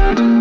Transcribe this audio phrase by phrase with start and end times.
[0.00, 0.39] Thank you.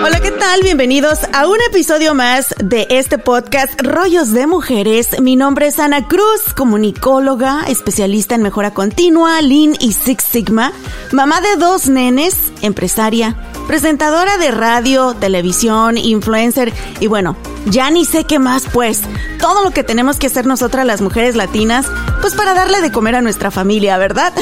[0.00, 0.62] Hola, ¿qué tal?
[0.62, 5.20] Bienvenidos a un episodio más de este podcast Rollos de Mujeres.
[5.20, 10.72] Mi nombre es Ana Cruz, comunicóloga, especialista en mejora continua, Lean y Six Sigma,
[11.10, 13.34] mamá de dos nenes, empresaria,
[13.66, 17.36] presentadora de radio, televisión, influencer y bueno,
[17.66, 19.02] ya ni sé qué más pues.
[19.40, 21.86] Todo lo que tenemos que hacer nosotras las mujeres latinas,
[22.20, 24.32] pues para darle de comer a nuestra familia, ¿verdad?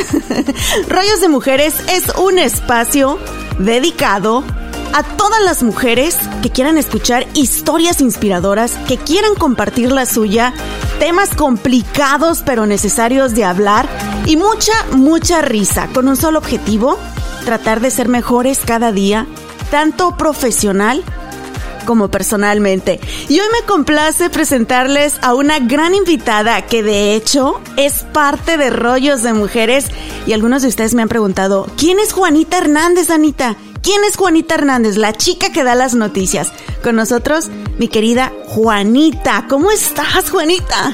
[0.88, 3.18] Rollos de Mujeres es un espacio
[3.58, 4.44] dedicado
[4.92, 10.52] a todas las mujeres que quieran escuchar historias inspiradoras, que quieran compartir la suya,
[10.98, 13.88] temas complicados pero necesarios de hablar
[14.26, 16.98] y mucha, mucha risa, con un solo objetivo,
[17.44, 19.26] tratar de ser mejores cada día,
[19.70, 21.04] tanto profesional
[21.86, 23.00] como personalmente.
[23.28, 28.70] Y hoy me complace presentarles a una gran invitada que de hecho es parte de
[28.70, 29.86] Rollos de Mujeres
[30.26, 33.56] y algunos de ustedes me han preguntado, ¿quién es Juanita Hernández, Anita?
[33.86, 34.96] ¿Quién es Juanita Hernández?
[34.96, 36.50] La chica que da las noticias.
[36.82, 39.46] Con nosotros, mi querida Juanita.
[39.48, 40.92] ¿Cómo estás, Juanita?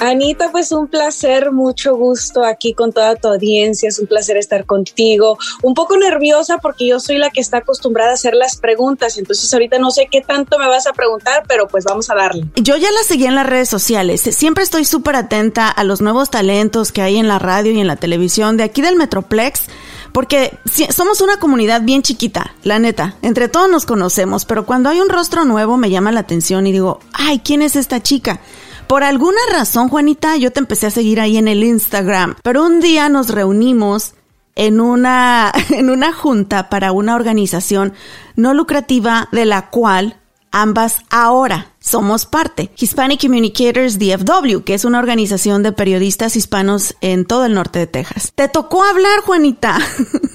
[0.00, 4.66] Anita, pues un placer, mucho gusto aquí con toda tu audiencia, es un placer estar
[4.66, 5.38] contigo.
[5.62, 9.50] Un poco nerviosa porque yo soy la que está acostumbrada a hacer las preguntas, entonces
[9.54, 12.44] ahorita no sé qué tanto me vas a preguntar, pero pues vamos a darle.
[12.56, 16.28] Yo ya la seguí en las redes sociales, siempre estoy súper atenta a los nuevos
[16.28, 19.62] talentos que hay en la radio y en la televisión de aquí del Metroplex
[20.14, 20.56] porque
[20.90, 23.16] somos una comunidad bien chiquita, la neta.
[23.20, 26.72] Entre todos nos conocemos, pero cuando hay un rostro nuevo me llama la atención y
[26.72, 28.38] digo, ay, ¿quién es esta chica?
[28.86, 32.78] Por alguna razón, Juanita, yo te empecé a seguir ahí en el Instagram, pero un
[32.78, 34.14] día nos reunimos
[34.54, 37.92] en una, en una junta para una organización
[38.36, 40.20] no lucrativa de la cual
[40.52, 42.70] ambas ahora somos parte.
[42.76, 47.86] Hispanic Communicators DFW, que es una organización de periodistas hispanos en todo el norte de
[47.86, 48.32] Texas.
[48.34, 49.78] Te tocó hablar, Juanita.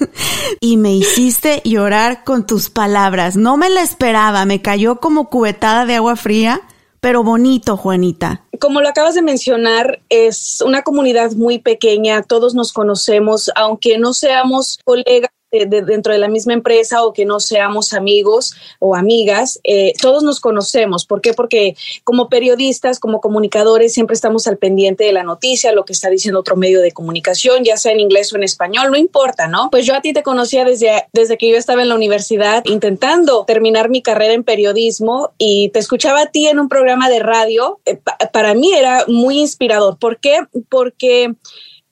[0.60, 3.36] y me hiciste llorar con tus palabras.
[3.36, 6.62] No me la esperaba, me cayó como cubetada de agua fría
[7.00, 8.44] pero bonito, Juanita.
[8.60, 14.12] Como lo acabas de mencionar, es una comunidad muy pequeña, todos nos conocemos, aunque no
[14.12, 19.92] seamos colegas dentro de la misma empresa o que no seamos amigos o amigas, eh,
[20.00, 21.04] todos nos conocemos.
[21.04, 21.34] ¿Por qué?
[21.34, 26.08] Porque como periodistas, como comunicadores, siempre estamos al pendiente de la noticia, lo que está
[26.08, 29.68] diciendo otro medio de comunicación, ya sea en inglés o en español, no importa, ¿no?
[29.70, 33.44] Pues yo a ti te conocía desde, desde que yo estaba en la universidad intentando
[33.44, 37.80] terminar mi carrera en periodismo y te escuchaba a ti en un programa de radio.
[37.86, 37.98] Eh,
[38.32, 39.98] para mí era muy inspirador.
[39.98, 40.40] ¿Por qué?
[40.68, 41.34] Porque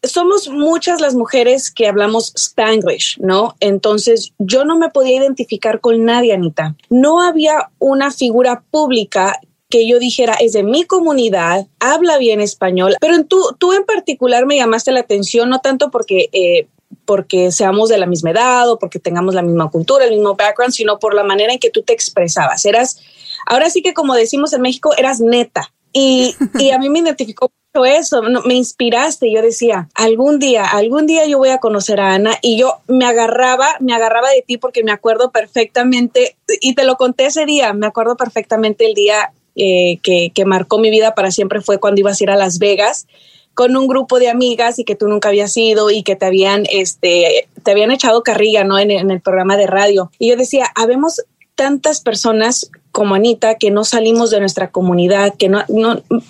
[0.03, 3.57] somos muchas las mujeres que hablamos spanglish, ¿no?
[3.61, 6.77] Entonces yo no me podía identificar con nadie, Anita.
[6.89, 12.97] No había una figura pública que yo dijera es de mi comunidad, habla bien español,
[13.01, 16.29] pero tú, tú en particular me llamaste la atención, no tanto porque...
[16.33, 16.69] Eh,
[17.05, 20.75] porque seamos de la misma edad o porque tengamos la misma cultura, el mismo background,
[20.75, 22.67] sino por la manera en que tú te expresabas.
[22.67, 22.99] Eras,
[23.47, 25.73] ahora sí que como decimos en México, eras neta.
[25.93, 27.51] Y, y a mí me identificó
[27.85, 29.31] eso, me inspiraste.
[29.33, 33.05] Yo decía, algún día, algún día yo voy a conocer a Ana y yo me
[33.05, 37.73] agarraba, me agarraba de ti porque me acuerdo perfectamente, y te lo conté ese día,
[37.73, 42.01] me acuerdo perfectamente el día eh, que, que marcó mi vida para siempre fue cuando
[42.01, 43.07] ibas a ir a Las Vegas
[43.55, 46.65] con un grupo de amigas y que tú nunca habías ido y que te habían,
[46.71, 48.79] este, te habían echado carrilla, ¿no?
[48.79, 50.13] En, en el programa de radio.
[50.21, 51.25] Y yo decía, habemos
[51.57, 55.65] tantas personas como Anita que no salimos de nuestra comunidad, que no,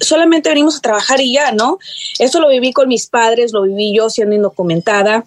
[0.01, 1.79] solamente venimos a trabajar y ya, ¿no?
[2.19, 5.25] Eso lo viví con mis padres, lo viví yo siendo indocumentada.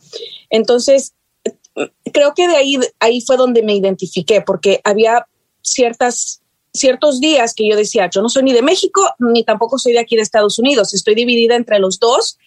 [0.52, 1.16] Entonces,
[2.14, 5.26] creo que de ahí, ahí fue donde me identifiqué, porque había
[5.64, 6.44] ciertas,
[6.76, 10.00] ciertos días que yo decía, yo no soy ni de México, ni tampoco soy de
[10.00, 12.38] aquí de Estados Unidos, estoy dividida entre los dos.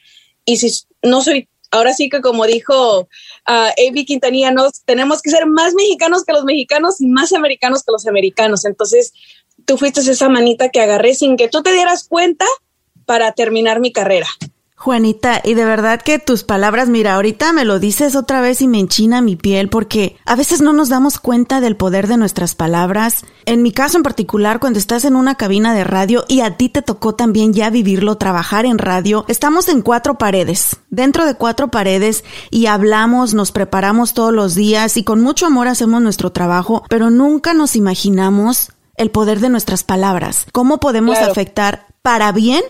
[0.45, 0.71] Y si
[1.03, 3.09] no soy ahora sí que como dijo
[3.49, 7.83] uh, Avi Quintanilla, nos, tenemos que ser más mexicanos que los mexicanos y más americanos
[7.83, 8.65] que los americanos.
[8.65, 9.13] Entonces,
[9.65, 12.47] tú fuiste esa manita que agarré sin que tú te dieras cuenta
[13.07, 14.27] para terminar mi carrera.
[14.77, 18.69] Juanita, y de verdad que tus palabras, mira, ahorita me lo dices otra vez y
[18.69, 22.55] me enchina mi piel porque a veces no nos damos cuenta del poder de nuestras
[22.55, 23.25] palabras.
[23.47, 26.69] En mi caso en particular, cuando estás en una cabina de radio y a ti
[26.69, 31.69] te tocó también ya vivirlo, trabajar en radio, estamos en cuatro paredes, dentro de cuatro
[31.69, 36.83] paredes y hablamos, nos preparamos todos los días y con mucho amor hacemos nuestro trabajo,
[36.91, 42.63] pero nunca nos imaginamos el poder de nuestras palabras, cómo podemos afectar para bien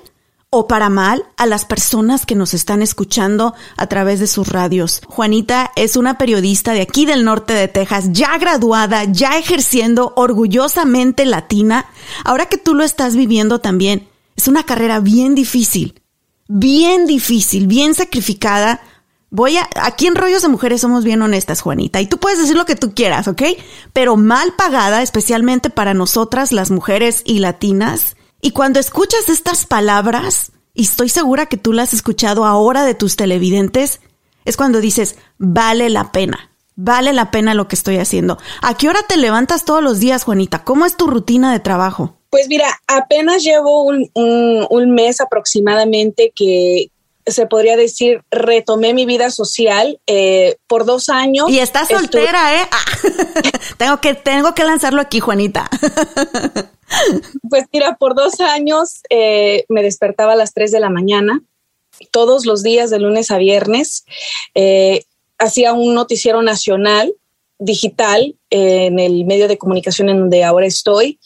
[0.55, 5.03] o para mal a las personas que nos están escuchando a través de sus radios.
[5.09, 11.27] Juanita es una periodista de aquí del norte de Texas, ya graduada, ya ejerciendo orgullosamente
[11.27, 11.87] latina.
[12.25, 16.01] Ahora que tú lo estás viviendo también, es una carrera bien difícil,
[16.47, 18.81] bien difícil, bien sacrificada.
[19.31, 22.57] Voy a, aquí en Rollos de Mujeres somos bien honestas, Juanita, y tú puedes decir
[22.57, 23.43] lo que tú quieras, ¿ok?
[23.93, 28.15] Pero mal pagada, especialmente para nosotras, las mujeres y latinas,
[28.45, 32.95] y cuando escuchas estas palabras, y estoy segura que tú las has escuchado ahora de
[32.95, 34.03] tus televidentes,
[34.45, 38.37] es cuando dices, vale la pena, vale la pena lo que estoy haciendo.
[38.61, 40.63] ¿A qué hora te levantas todos los días, Juanita?
[40.63, 42.19] ¿Cómo es tu rutina de trabajo?
[42.29, 46.89] Pues mira, apenas llevo un, mes aproximadamente que,
[47.27, 51.49] se podría decir, retomé mi vida social eh, por dos años.
[51.51, 52.67] Y estás soltera, ¿eh?
[52.71, 52.85] Ah,
[53.79, 55.69] tengo, que, tengo que lanzarlo aquí, Juanita.
[57.49, 61.43] Pues mira, por dos años eh, me despertaba a las 3 de la mañana,
[62.13, 64.05] todos los días de lunes a viernes.
[64.55, 65.05] Eh,
[65.39, 67.15] hacía un noticiero nacional
[67.59, 71.19] digital en el medio de comunicación en donde ahora estoy.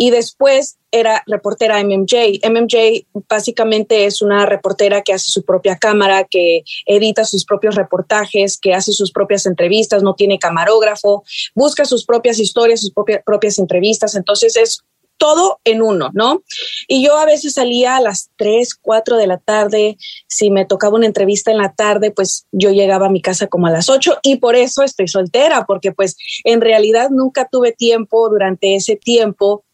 [0.00, 2.38] Y después era reportera MMJ.
[2.48, 8.58] MMJ básicamente es una reportera que hace su propia cámara, que edita sus propios reportajes,
[8.58, 13.58] que hace sus propias entrevistas, no tiene camarógrafo, busca sus propias historias, sus propias, propias
[13.58, 14.14] entrevistas.
[14.14, 14.84] Entonces es
[15.18, 16.44] todo en uno, ¿no?
[16.86, 19.98] Y yo a veces salía a las 3, 4 de la tarde,
[20.28, 23.66] si me tocaba una entrevista en la tarde, pues yo llegaba a mi casa como
[23.66, 28.28] a las 8 y por eso estoy soltera, porque pues en realidad nunca tuve tiempo
[28.28, 29.64] durante ese tiempo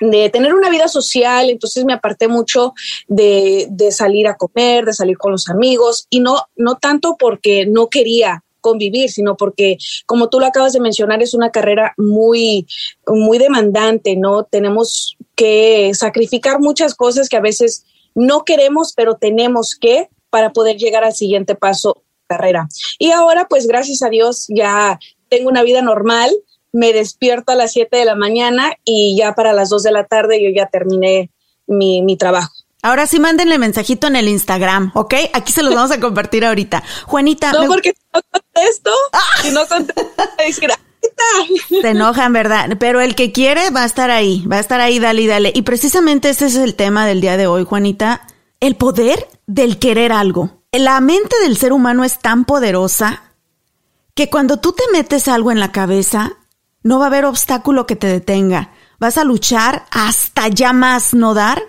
[0.00, 2.74] de tener una vida social, entonces me aparté mucho
[3.08, 7.66] de, de, salir a comer, de salir con los amigos y no, no tanto porque
[7.66, 9.76] no quería convivir, sino porque,
[10.06, 12.66] como tú lo acabas de mencionar, es una carrera muy,
[13.06, 14.44] muy demandante, ¿no?
[14.44, 20.78] Tenemos que sacrificar muchas cosas que a veces no queremos, pero tenemos que para poder
[20.78, 22.66] llegar al siguiente paso carrera.
[22.98, 24.98] Y ahora, pues gracias a Dios, ya
[25.28, 26.30] tengo una vida normal,
[26.74, 30.04] me despierto a las 7 de la mañana y ya para las 2 de la
[30.04, 31.30] tarde yo ya terminé
[31.68, 32.52] mi, mi trabajo.
[32.82, 35.14] Ahora sí, mándenle mensajito en el Instagram, ¿ok?
[35.32, 36.82] Aquí se los vamos a compartir ahorita.
[37.06, 37.52] Juanita.
[37.52, 38.90] No, porque no contesto.
[39.40, 40.66] Si no contesto,
[41.80, 42.76] Se enojan, ¿verdad?
[42.78, 45.52] Pero el que quiere va a estar ahí, va a estar ahí, dale y dale.
[45.54, 48.26] Y precisamente ese es el tema del día de hoy, Juanita.
[48.58, 50.64] El poder del querer algo.
[50.72, 53.22] La mente del ser humano es tan poderosa
[54.14, 56.32] que cuando tú te metes algo en la cabeza,
[56.84, 58.70] no va a haber obstáculo que te detenga.
[59.00, 61.60] Vas a luchar hasta ya más no dar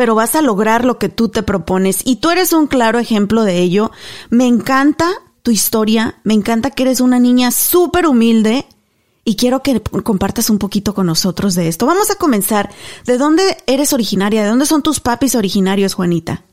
[0.00, 2.00] pero vas a lograr lo que tú te propones.
[2.06, 3.90] Y tú eres un claro ejemplo de ello.
[4.30, 5.12] Me encanta
[5.42, 8.66] tu historia, me encanta que eres una niña súper humilde
[9.26, 11.84] y quiero que compartas un poquito con nosotros de esto.
[11.84, 12.70] Vamos a comenzar.
[13.04, 14.42] ¿De dónde eres originaria?
[14.42, 16.44] ¿De dónde son tus papis originarios, Juanita?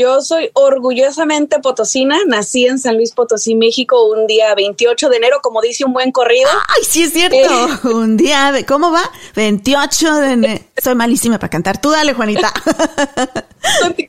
[0.00, 5.40] Yo soy orgullosamente potosina, nací en San Luis Potosí, México, un día 28 de enero,
[5.42, 6.48] como dice un buen corrido.
[6.68, 9.02] Ay, sí es cierto, eh, un día de, ¿cómo va?
[9.36, 10.64] 28 de enero.
[10.82, 12.50] Soy malísima para cantar, tú dale, Juanita.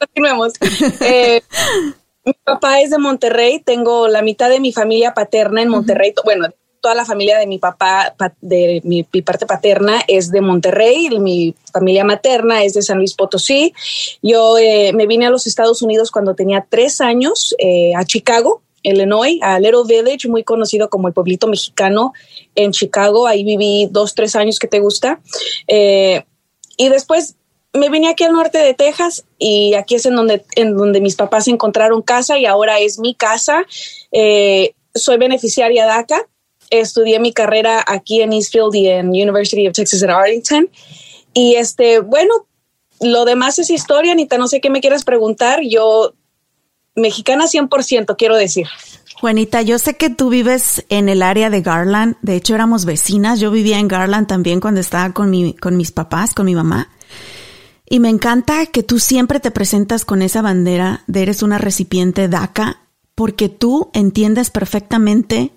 [0.00, 0.54] continuemos.
[0.98, 1.42] Eh,
[2.24, 6.48] mi papá es de Monterrey, tengo la mitad de mi familia paterna en Monterrey, bueno,
[6.80, 12.04] toda la familia de mi papá, de mi, parte paterna es de Monterrey, mi familia
[12.04, 13.74] materna es de San Luis Potosí.
[14.22, 18.62] Yo eh, me vine a los Estados Unidos cuando tenía tres años, eh, a Chicago,
[18.82, 22.12] Illinois, a Little Village, muy conocido como el pueblito mexicano
[22.54, 23.26] en Chicago.
[23.26, 25.20] Ahí viví dos, tres años que te gusta.
[25.68, 26.24] Eh,
[26.78, 27.36] y después
[27.74, 31.14] me vine aquí al norte de Texas y aquí es en donde, en donde mis
[31.14, 33.66] papás encontraron casa y ahora es mi casa.
[34.94, 36.29] soy beneficiaria de DACA
[36.70, 40.70] estudié mi carrera aquí en Eastfield y en University of Texas at Arlington.
[41.34, 42.46] Y este, bueno,
[43.00, 45.60] lo demás es historia, Anita, no sé qué me quieras preguntar.
[45.62, 46.14] Yo,
[46.94, 48.66] mexicana 100%, quiero decir.
[49.20, 52.16] Juanita, yo sé que tú vives en el área de Garland.
[52.22, 53.38] De hecho, éramos vecinas.
[53.38, 56.88] Yo vivía en Garland también cuando estaba con, mi, con mis papás, con mi mamá.
[57.86, 62.28] Y me encanta que tú siempre te presentas con esa bandera de eres una recipiente
[62.28, 62.80] DACA,
[63.14, 65.52] porque tú entiendes perfectamente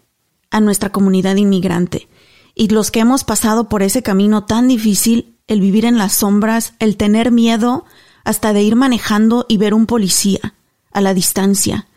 [0.54, 2.08] a nuestra comunidad inmigrante.
[2.56, 6.76] Y los que hemos pasado por ese camino tan difícil, el vivir en las sombras,
[6.80, 7.86] el tener miedo
[8.24, 10.54] hasta de ir manejando y ver un policía
[10.92, 11.88] a la distancia,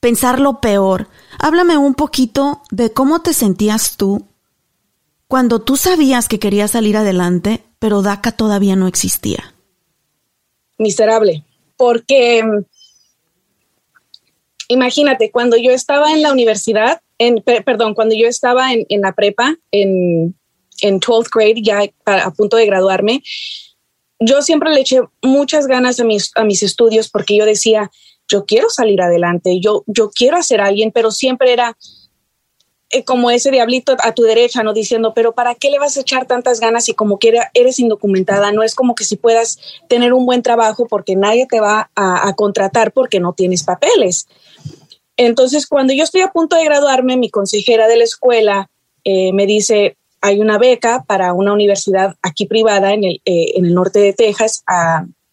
[0.00, 1.08] pensar lo peor.
[1.38, 4.28] Háblame un poquito de cómo te sentías tú
[5.26, 9.54] cuando tú sabías que querías salir adelante, pero DACA todavía no existía.
[10.78, 11.44] Miserable,
[11.76, 12.42] porque
[14.68, 19.56] imagínate, cuando yo estaba en la universidad, en, perdón, cuando yo estaba en, la prepa,
[19.70, 20.34] en,
[20.80, 23.22] en 12th grade, ya a, punto de graduarme,
[24.20, 27.90] yo siempre le eché muchas ganas a mis, a mis estudios porque yo decía,
[28.28, 31.76] yo quiero salir adelante, yo, yo quiero hacer alguien, pero siempre era
[32.90, 34.72] eh, como ese diablito a tu derecha, ¿no?
[34.72, 38.50] Diciendo, pero ¿para qué le vas a echar tantas ganas y como que eres indocumentada?
[38.52, 42.32] No es como que si puedas tener un buen trabajo porque nadie te va a
[42.34, 44.26] contratar porque no tienes papeles.
[45.16, 48.70] Entonces, cuando yo estoy a punto de graduarme, mi consejera de la escuela
[49.04, 53.66] eh, me dice, hay una beca para una universidad aquí privada en el, eh, en
[53.66, 54.64] el norte de Texas.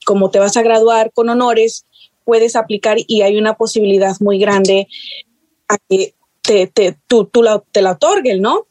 [0.06, 1.86] como te vas a graduar con honores,
[2.26, 4.88] puedes aplicar y hay una posibilidad muy grande
[5.68, 7.30] a que te, te, tú,
[7.72, 8.68] te la otorguen, ¿no?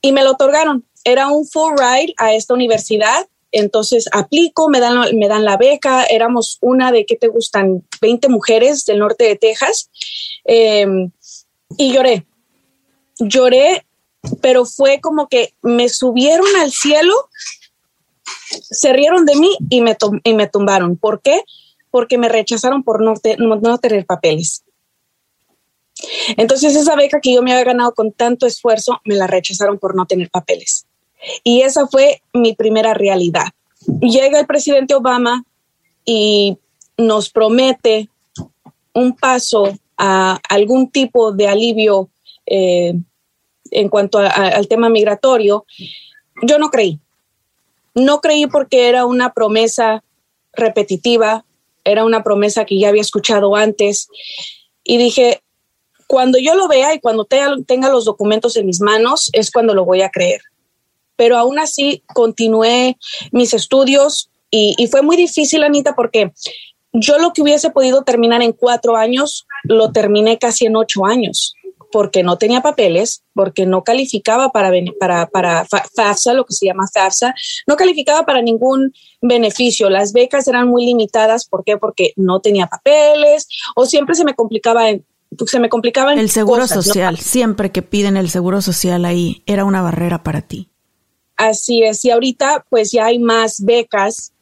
[0.00, 0.84] Y me lo otorgaron.
[1.04, 6.04] Era un full ride a esta universidad entonces aplico, me dan, me dan la beca,
[6.04, 7.84] éramos una de, ¿qué te gustan?
[8.00, 9.90] 20 mujeres del norte de Texas.
[10.44, 11.10] Em,
[11.76, 12.26] y lloré,
[13.18, 13.86] lloré,
[14.40, 17.14] pero fue como que me subieron al cielo,
[18.50, 20.96] se rieron de mí y me, y me tumbaron.
[20.96, 21.42] ¿Por qué?
[21.90, 24.64] Porque me rechazaron por no, no tener papeles.
[26.36, 29.94] Entonces esa beca que yo me había ganado con tanto esfuerzo, me la rechazaron por
[29.94, 30.86] no tener papeles.
[31.42, 33.46] Y esa fue mi primera realidad.
[34.00, 35.44] Llega el presidente Obama
[36.04, 36.56] y
[36.96, 38.08] nos promete
[38.92, 42.08] un paso a algún tipo de alivio
[42.46, 42.94] eh,
[43.70, 45.64] en cuanto al tema migratorio.
[46.42, 46.98] Yo no creí.
[47.94, 50.02] No creí porque era una promesa
[50.52, 51.44] repetitiva,
[51.84, 54.08] era una promesa que ya había escuchado antes.
[54.82, 55.42] Y dije,
[56.06, 59.84] cuando yo lo vea y cuando tenga los documentos en mis manos, es cuando lo
[59.84, 60.40] voy a creer
[61.16, 62.96] pero aún así continué
[63.32, 66.32] mis estudios y, fue muy difícil, Anita, porque
[66.92, 71.54] yo lo que hubiese podido terminar en cuatro años, lo terminé casi en ocho años
[71.90, 76.88] porque no tenía papeles, porque no calificaba para, para, para FAFSA, lo que se llama
[76.92, 77.32] FAFSA,
[77.68, 78.92] no calificaba para ningún
[79.22, 79.88] beneficio.
[79.88, 81.46] Las becas eran muy limitadas.
[81.46, 81.76] ¿Por qué?
[81.76, 84.86] Porque no tenía papeles o siempre se me complicaba
[85.46, 87.18] se me complicaba el seguro social.
[87.18, 90.70] Siempre que piden el seguro social ahí era una barrera para ti.
[91.36, 94.32] Así es, y ahorita pues ya hay más becas,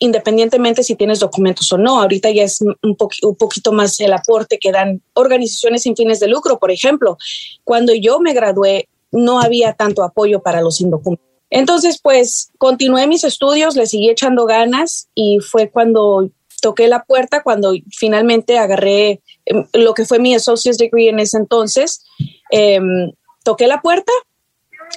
[0.00, 2.00] independientemente si tienes documentos o no.
[2.00, 2.96] Ahorita ya es un,
[3.36, 7.16] poquito más el aporte que dan organizaciones sin fines de lucro, por ejemplo.
[7.62, 11.30] Cuando yo me gradué, no había tanto apoyo para los indocumentados.
[11.50, 16.30] Entonces, pues continué mis estudios, le seguí echando ganas y fue cuando
[16.62, 21.38] toqué la puerta, cuando finalmente agarré em, lo que fue mi associate's degree en ese
[21.38, 22.04] entonces.
[22.50, 24.12] Em, toqué la puerta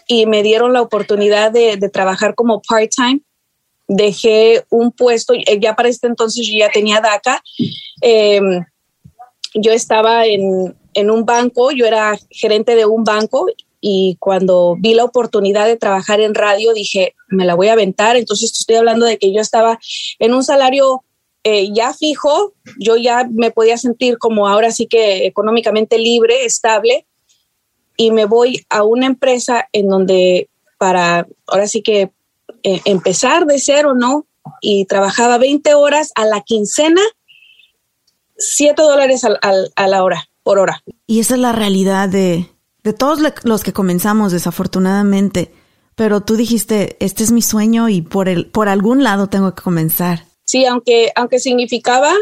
[0.07, 3.21] y me dieron la oportunidad de, trabajar como part-time.
[3.87, 7.43] Dejé un puesto, eh, ya para este entonces yo ya tenía DACA.
[8.01, 8.65] Em,
[9.55, 13.47] yo estaba en, en un banco, yo era gerente de un banco
[13.81, 18.15] y cuando vi la oportunidad de trabajar en radio dije, me la voy a aventar.
[18.15, 19.79] Entonces estoy hablando de que yo estaba
[20.19, 21.03] en un salario
[21.43, 27.05] eh, ya fijo, yo ya me podía sentir como ahora sí que económicamente libre, estable
[27.97, 32.11] y me voy a una empresa en donde para, ahora sí que
[32.63, 34.25] eh, empezar de cero, ¿no?
[34.61, 37.01] Y trabajaba 20 horas a la quincena,
[38.37, 39.39] 7 dólares al,
[39.75, 40.83] a la hora, por hora.
[41.07, 42.49] Y esa es la realidad de,
[42.83, 45.51] de todos los que comenzamos, desafortunadamente.
[45.95, 49.61] Pero tú dijiste, este es mi sueño y por, el, por algún lado tengo que
[49.61, 50.25] comenzar.
[50.43, 52.13] Sí, aunque, aunque significaba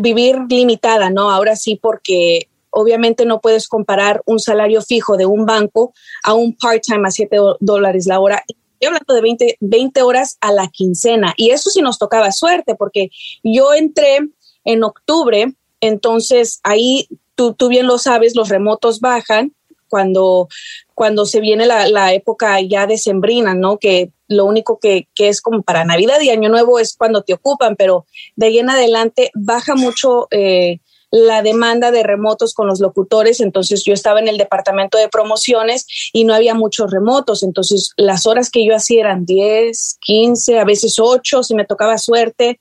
[0.00, 1.30] vivir limitada, ¿no?
[1.30, 6.54] Ahora sí, porque obviamente no puedes comparar un salario fijo de un banco a un
[6.54, 8.44] part-time a 7 dólares la hora.
[8.46, 12.74] Estoy hablando de 20, 20 horas a la quincena y eso sí nos tocaba suerte
[12.74, 13.08] porque
[13.42, 14.18] yo entré
[14.64, 19.54] en octubre, entonces ahí tú, tú bien lo sabes, los remotos bajan
[19.88, 20.48] cuando,
[20.94, 23.78] cuando se viene la, la época ya decembrina, ¿no?
[23.78, 27.32] Que lo único que, que, es como para Navidad y Año Nuevo es cuando te
[27.32, 28.04] ocupan, pero
[28.34, 30.80] de ahí en adelante baja mucho eh,
[31.16, 35.86] la demanda de remotos con los locutores, entonces yo estaba en el departamento de promociones
[36.12, 40.64] y no había muchos remotos, entonces las horas que yo hacía eran 10, 15, a
[40.64, 42.60] veces 8, si me tocaba suerte,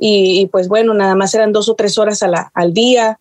[0.00, 2.20] y, pues bueno, nada más eran dos o tres horas
[2.54, 3.18] al día,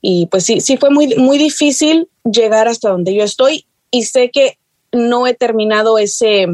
[0.00, 4.30] y pues sí, sí fue muy, muy difícil llegar hasta donde yo estoy y sé
[4.30, 4.58] que
[4.90, 6.46] no he terminado ese,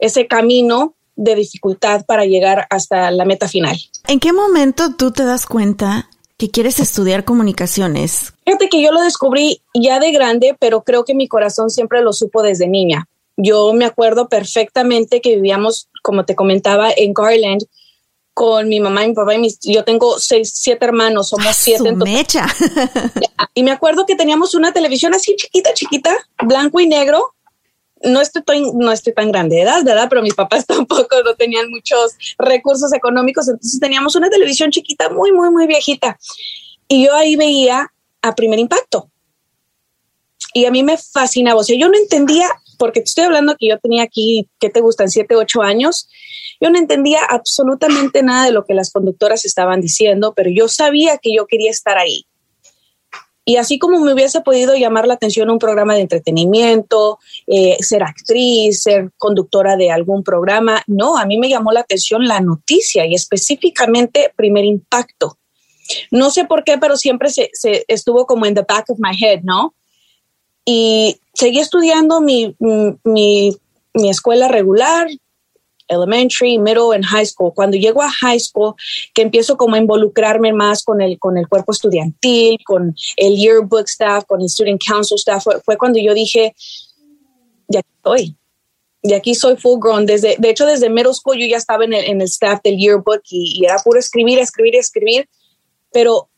[0.00, 3.76] ese camino de dificultad para llegar hasta la meta final.
[4.08, 8.32] ¿En qué momento tú te das cuenta que quieres estudiar comunicaciones?
[8.46, 12.12] Fíjate que yo lo descubrí ya de grande, pero creo que mi corazón siempre lo
[12.12, 13.08] supo desde niña.
[13.36, 17.64] Yo me acuerdo perfectamente que vivíamos, como te comentaba, en Garland
[18.34, 21.92] con mi mamá y mi papá y mis, yo tengo seis, siete hermanos, somos siete.
[21.92, 22.46] mecha.
[23.54, 27.34] y me acuerdo que teníamos una televisión así chiquita, chiquita, blanco y negro,
[28.04, 30.06] no estoy, no estoy tan grande de edad, ¿verdad?
[30.08, 35.32] Pero mis papás tampoco no tenían muchos recursos económicos, entonces teníamos una televisión chiquita, muy,
[35.32, 36.18] muy, muy viejita.
[36.88, 39.10] Y yo ahí veía a primer impacto.
[40.54, 43.68] Y a mí me fascinaba, o sea, yo no entendía, porque te estoy hablando que
[43.68, 45.10] yo tenía aquí, ¿qué te gustan?
[45.10, 46.08] Siete, ocho años.
[46.60, 51.18] Yo no entendía absolutamente nada de lo que las conductoras estaban diciendo, pero yo sabía
[51.18, 52.27] que yo quería estar ahí.
[53.48, 58.02] Y así como me hubiese podido llamar la atención un programa de entretenimiento, eh, ser
[58.02, 63.06] actriz, ser conductora de algún programa, no, a mí me llamó la atención la noticia
[63.06, 65.38] y específicamente primer impacto.
[66.10, 67.50] No sé por qué, pero siempre se,
[67.88, 69.74] estuvo como en the back of my head, ¿no?
[70.66, 73.56] Y seguí estudiando mi, mi,
[73.94, 75.08] mi escuela regular,
[75.88, 77.52] elementary, middle and high school.
[77.54, 78.74] Cuando llego a high school,
[79.14, 83.86] que empiezo como a involucrarme más con el, con el cuerpo estudiantil, con el yearbook
[83.86, 86.54] staff, con el student council staff, fue, cuando yo dije,
[87.68, 88.36] ya estoy.
[89.02, 90.06] Y aquí soy full grown.
[90.06, 92.76] Desde, de hecho, desde middle school yo ya estaba en el, en el staff del
[92.76, 95.28] yearbook y, era puro escribir, escribir, escribir.
[95.92, 96.28] Pero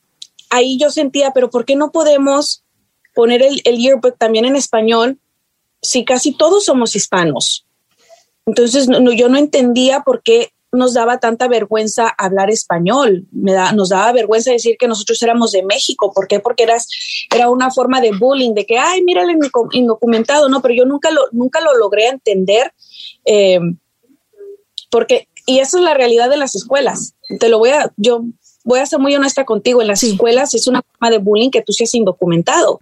[0.50, 2.64] ahí yo sentía, pero ¿por qué no podemos
[3.14, 5.19] poner el, el yearbook también en español
[5.83, 7.66] si casi todos somos hispanos?
[8.50, 13.28] Entonces, yo no entendía por qué nos daba tanta vergüenza hablar español.
[13.30, 16.12] Me da, nos daba vergüenza decir que nosotros éramos de México.
[16.12, 16.40] ¿Por qué?
[16.40, 16.88] Porque eras,
[17.33, 19.38] era una forma de bullying, de que, ay, mira el
[19.71, 20.61] indocumentado, ¿no?
[20.62, 22.73] Pero yo nunca lo, nunca lo logré entender.
[23.25, 23.61] Eh,
[24.90, 27.14] porque, y esa es la realidad de las escuelas.
[27.38, 28.25] Te lo voy a, yo
[28.64, 31.62] voy a ser muy honesta contigo, en las escuelas es una forma de bullying que
[31.62, 32.80] tú seas indocumentado.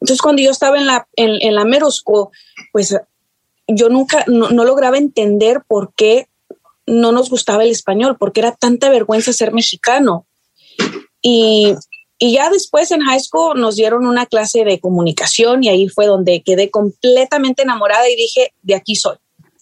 [0.00, 2.32] Entonces, cuando yo estaba en la, en, en la Merosco,
[2.72, 2.96] pues
[3.66, 6.26] yo nunca, no, lograba entender por qué
[6.86, 10.26] no nos gustaba el español, porque era tanta vergüenza ser mexicano.
[11.22, 11.74] Y,
[12.20, 16.42] ya después en high school nos dieron una clase de comunicación y ahí fue donde
[16.42, 19.16] quedé completamente enamorada y dije, de aquí soy.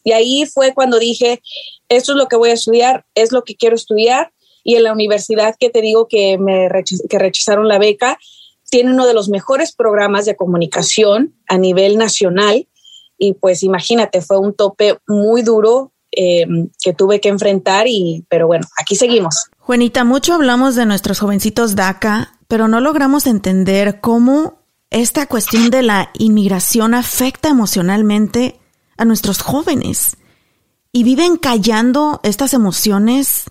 [0.04, 1.42] Y ahí fue cuando dije,
[1.88, 4.32] esto es lo que voy a estudiar, es lo que quiero estudiar.
[4.62, 6.68] Y en la universidad que te digo que me
[7.08, 8.18] que rechazaron la beca,
[8.70, 12.68] tiene uno de los mejores programas de comunicación a nivel nacional
[13.22, 16.44] y pues imagínate, fue un tope muy duro eh,
[16.82, 19.46] que tuve que enfrentar y, pero bueno, aquí seguimos.
[19.58, 24.58] Juanita, mucho hablamos de nuestros jovencitos DACA, pero no logramos entender cómo
[24.90, 28.58] esta cuestión de la inmigración afecta emocionalmente
[28.96, 30.16] a nuestros jóvenes
[30.90, 33.44] y viven callando estas emociones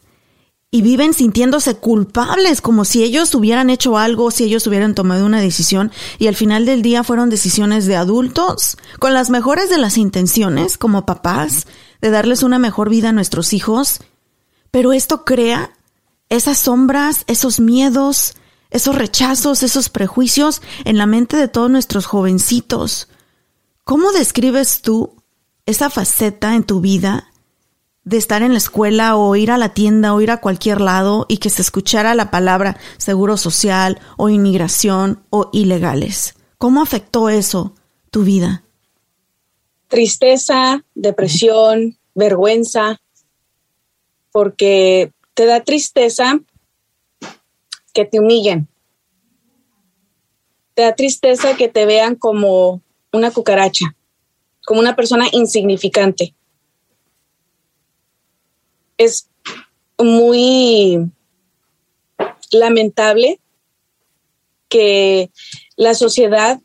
[0.73, 5.41] y viven sintiéndose culpables como si ellos hubieran hecho algo, si ellos hubieran tomado una
[5.41, 9.97] decisión y al final del día fueron decisiones de adultos con las mejores de las
[9.97, 11.67] intenciones como papás
[11.99, 13.99] de darles una mejor vida a nuestros hijos,
[14.71, 15.73] pero esto crea
[16.29, 18.35] esas sombras, esos miedos,
[18.69, 23.09] esos rechazos, esos prejuicios en la mente de todos nuestros jovencitos.
[23.83, 25.21] ¿Cómo describes tú
[25.65, 27.30] esa faceta en tu vida
[28.03, 31.25] de estar en la escuela o ir a la tienda o ir a cualquier lado
[31.29, 36.35] y que se escuchara la palabra seguro social o inmigración o ilegales.
[36.57, 37.73] ¿Cómo afectó eso
[38.09, 38.63] tu vida?
[39.87, 42.99] Tristeza, depresión, vergüenza,
[44.31, 46.39] porque te da tristeza
[47.93, 48.67] que te humillen.
[50.73, 53.95] Te da tristeza que te vean como una cucaracha,
[54.65, 56.33] como una persona insignificante
[59.03, 59.29] es
[59.97, 61.09] muy
[62.51, 63.39] lamentable
[64.69, 65.31] que
[65.75, 66.59] la sociedad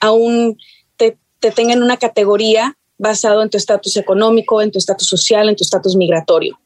[0.00, 0.58] aún
[0.96, 1.18] te,
[1.54, 5.64] tenga en una categoría basado en tu estatus económico, en tu estatus social, en tu
[5.64, 6.58] estatus migratorio.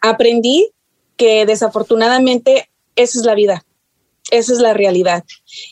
[0.00, 0.70] Aprendí
[1.16, 3.64] que desafortunadamente esa es la vida,
[4.30, 5.24] esa es la realidad.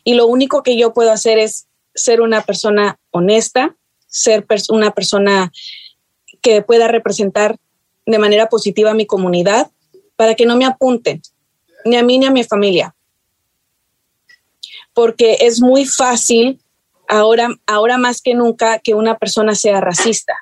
[0.05, 5.53] Y lo único que yo puedo hacer es ser una persona honesta, ser una persona
[6.43, 7.57] que pueda representar
[8.07, 9.71] de manera positiva a mi comunidad
[10.17, 11.23] para que no me apunten,
[11.85, 12.95] ni a mí ni a mi familia.
[14.93, 16.61] Porque es muy fácil
[17.09, 20.35] ahora, ahora más que nunca que una persona sea racista,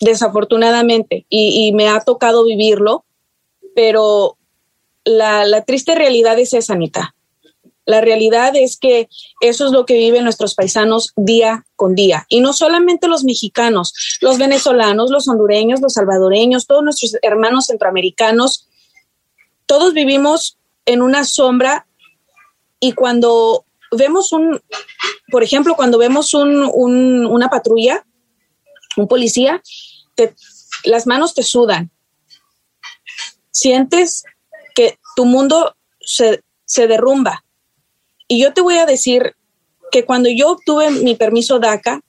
[0.00, 3.04] desafortunadamente, y, me ha tocado vivirlo,
[3.74, 4.36] pero
[5.04, 7.13] la, la, triste realidad es esa, Anita.
[7.86, 9.08] La realidad es que
[9.40, 12.24] eso es lo que viven nuestros paisanos día con día.
[12.28, 18.68] Y no solamente los mexicanos, los venezolanos, los hondureños, los salvadoreños, todos nuestros hermanos centroamericanos,
[19.66, 21.86] todos vivimos en una sombra
[22.80, 24.60] y cuando vemos un,
[25.30, 28.04] por ejemplo, cuando vemos un, una patrulla,
[28.96, 29.62] un policía,
[30.84, 31.90] las manos te sudan.
[33.50, 34.24] Sientes
[34.74, 37.43] que tu mundo se, se derrumba
[38.34, 39.36] y yo te voy a decir
[39.92, 42.00] que cuando yo obtuve mi permiso DACA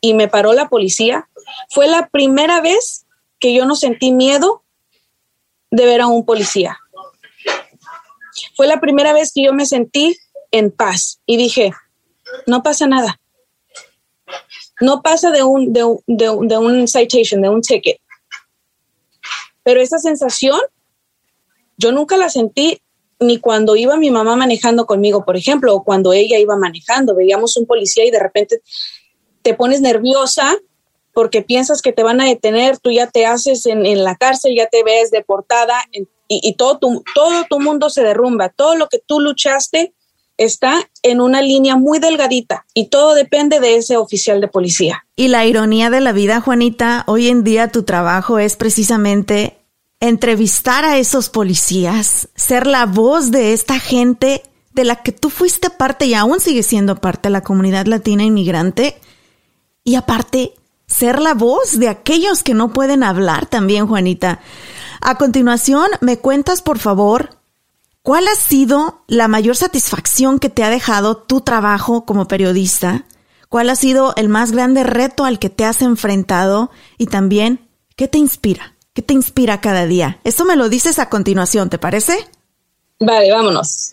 [0.00, 1.28] y me paró la policía,
[1.70, 3.06] fue la primera vez
[3.38, 4.64] que yo no sentí miedo
[5.70, 6.80] de ver a un policía.
[8.56, 10.16] Fue la primera vez que yo me sentí
[10.50, 11.72] en paz y dije,
[12.48, 13.20] no pasa nada.
[14.80, 18.00] No pasa de un, de, de un citation, de un ticket.
[19.62, 20.58] Pero esa sensación,
[21.76, 22.82] yo nunca la sentí
[23.18, 27.56] ni cuando iba mi mamá manejando conmigo, por ejemplo, o cuando ella iba manejando, veíamos
[27.56, 28.60] un policía y de repente
[29.42, 30.56] te pones nerviosa
[31.14, 34.66] porque piensas que te van a detener, tú ya te haces en, la cárcel, ya
[34.66, 38.98] te ves deportada y, y, todo, tu, todo tu mundo se derrumba, todo lo que
[38.98, 39.94] tú luchaste
[40.36, 45.06] está en una línea muy delgadita y todo depende de ese oficial de policía.
[45.16, 49.56] Y la ironía de la vida, Juanita, hoy en día tu trabajo es precisamente
[50.00, 55.70] entrevistar a esos policías, ser la voz de esta gente de la que tú fuiste
[55.70, 59.00] parte y aún sigues siendo parte de la comunidad latina inmigrante.
[59.84, 60.52] Y aparte,
[60.86, 64.40] ser la voz de aquellos que no pueden hablar también, Juanita.
[65.00, 67.38] A continuación, me cuentas, por favor,
[68.02, 73.06] cuál ha sido la mayor satisfacción que te ha dejado tu trabajo como periodista,
[73.48, 78.08] cuál ha sido el más grande reto al que te has enfrentado y también qué
[78.08, 78.75] te inspira.
[78.96, 80.20] ¿Qué te inspira cada día?
[80.24, 82.16] Eso me lo dices a continuación, ¿te parece?
[82.98, 83.90] Vale, vámonos.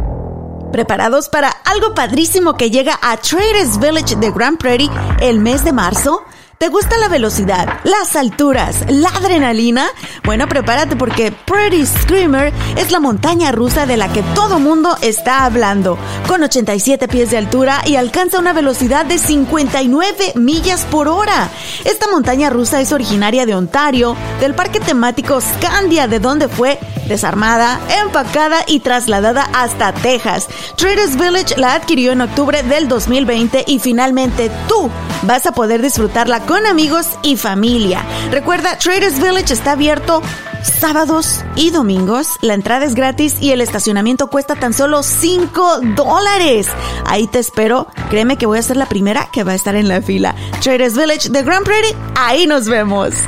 [0.71, 4.89] ¿Preparados para algo padrísimo que llega a Traders Village de Grand Prairie
[5.19, 6.21] el mes de marzo?
[6.63, 9.89] ¿Te gusta la velocidad, las alturas, la adrenalina?
[10.23, 15.43] Bueno, prepárate porque Pretty Screamer es la montaña rusa de la que todo mundo está
[15.43, 21.49] hablando, con 87 pies de altura y alcanza una velocidad de 59 millas por hora.
[21.83, 27.81] Esta montaña rusa es originaria de Ontario, del parque temático Scandia, de donde fue desarmada,
[28.01, 30.47] empacada y trasladada hasta Texas.
[30.77, 34.89] Traders Village la adquirió en octubre del 2020 y finalmente tú
[35.23, 38.03] vas a poder disfrutarla con amigos y familia.
[38.31, 40.21] Recuerda, Traders Village está abierto
[40.63, 42.27] sábados y domingos.
[42.41, 46.67] La entrada es gratis y el estacionamiento cuesta tan solo 5 dólares.
[47.05, 47.87] Ahí te espero.
[48.09, 50.35] Créeme que voy a ser la primera que va a estar en la fila.
[50.61, 53.13] Traders Village de Grand Prairie, ahí nos vemos.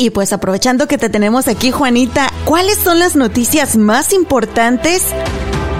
[0.00, 5.02] Y pues aprovechando que te tenemos aquí, Juanita, ¿cuáles son las noticias más importantes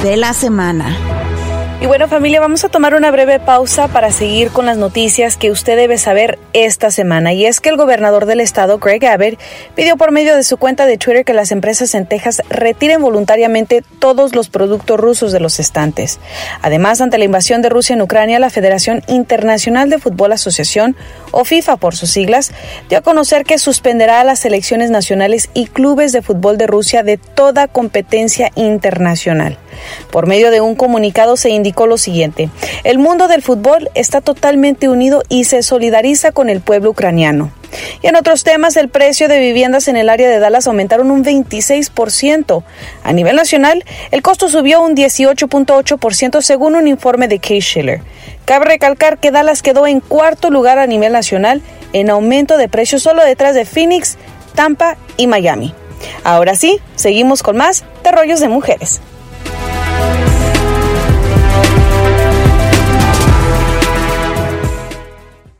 [0.02, 1.17] de la semana?
[1.80, 5.52] Y bueno familia, vamos a tomar una breve pausa para seguir con las noticias que
[5.52, 7.32] usted debe saber esta semana.
[7.32, 9.38] Y es que el gobernador del estado, Greg Abbott,
[9.76, 13.84] pidió por medio de su cuenta de Twitter que las empresas en Texas retiren voluntariamente
[14.00, 16.18] todos los productos rusos de los estantes.
[16.62, 20.96] Además, ante la invasión de Rusia en Ucrania, la Federación Internacional de Fútbol Asociación,
[21.30, 22.50] o FIFA por sus siglas,
[22.88, 27.04] dio a conocer que suspenderá a las selecciones nacionales y clubes de fútbol de Rusia
[27.04, 29.58] de toda competencia internacional.
[30.10, 32.50] Por medio de un comunicado se indicó lo siguiente,
[32.84, 37.52] el mundo del fútbol está totalmente unido y se solidariza con el pueblo ucraniano.
[38.02, 41.24] Y en otros temas, el precio de viviendas en el área de Dallas aumentaron un
[41.24, 42.62] 26%.
[43.02, 48.00] A nivel nacional, el costo subió un 18.8% según un informe de Case Schiller.
[48.44, 51.62] Cabe recalcar que Dallas quedó en cuarto lugar a nivel nacional
[51.92, 54.16] en aumento de precios solo detrás de Phoenix,
[54.54, 55.74] Tampa y Miami.
[56.24, 59.00] Ahora sí, seguimos con más de rollos de mujeres.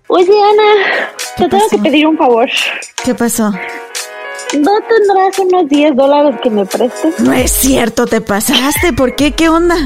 [0.09, 2.49] Oye, Ana, te tengo que pedir un favor.
[3.05, 3.53] ¿Qué pasó?
[4.59, 7.21] ¿No tendrás unos 10 dólares que me prestes?
[7.21, 8.95] No es cierto, te pasaste.
[8.95, 9.33] ¿Por qué?
[9.33, 9.77] ¿Qué onda?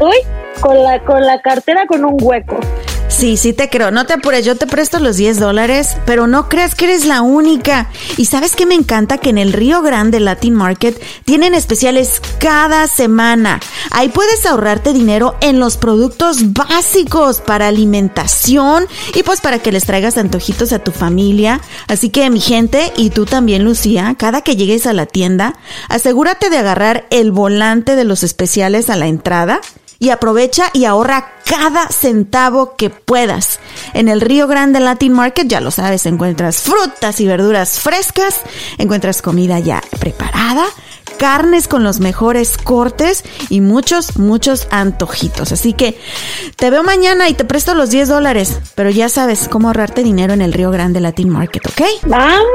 [0.00, 0.16] Uy,
[0.60, 2.58] con la, con la cartera con un hueco.
[3.10, 3.90] Sí, sí te creo.
[3.90, 7.20] No te apures, yo te presto los 10 dólares, pero no creas que eres la
[7.20, 7.90] única.
[8.16, 12.86] Y sabes que me encanta que en el Río Grande Latin Market tienen especiales cada
[12.86, 13.60] semana.
[13.90, 19.84] Ahí puedes ahorrarte dinero en los productos básicos para alimentación y pues para que les
[19.84, 21.60] traigas antojitos a tu familia.
[21.88, 26.48] Así que mi gente y tú también, Lucía, cada que llegues a la tienda, asegúrate
[26.48, 29.60] de agarrar el volante de los especiales a la entrada
[30.00, 33.60] y aprovecha y ahorra cada centavo que puedas.
[33.94, 38.40] En el Río Grande Latin Market, ya lo sabes, encuentras frutas y verduras frescas,
[38.78, 40.64] encuentras comida ya preparada
[41.18, 45.52] carnes con los mejores cortes y muchos, muchos antojitos.
[45.52, 45.98] Así que
[46.56, 50.32] te veo mañana y te presto los 10 dólares, pero ya sabes cómo ahorrarte dinero
[50.32, 51.82] en el Río Grande Latin Market, ¿ok?
[52.06, 52.50] ¡Vámonos!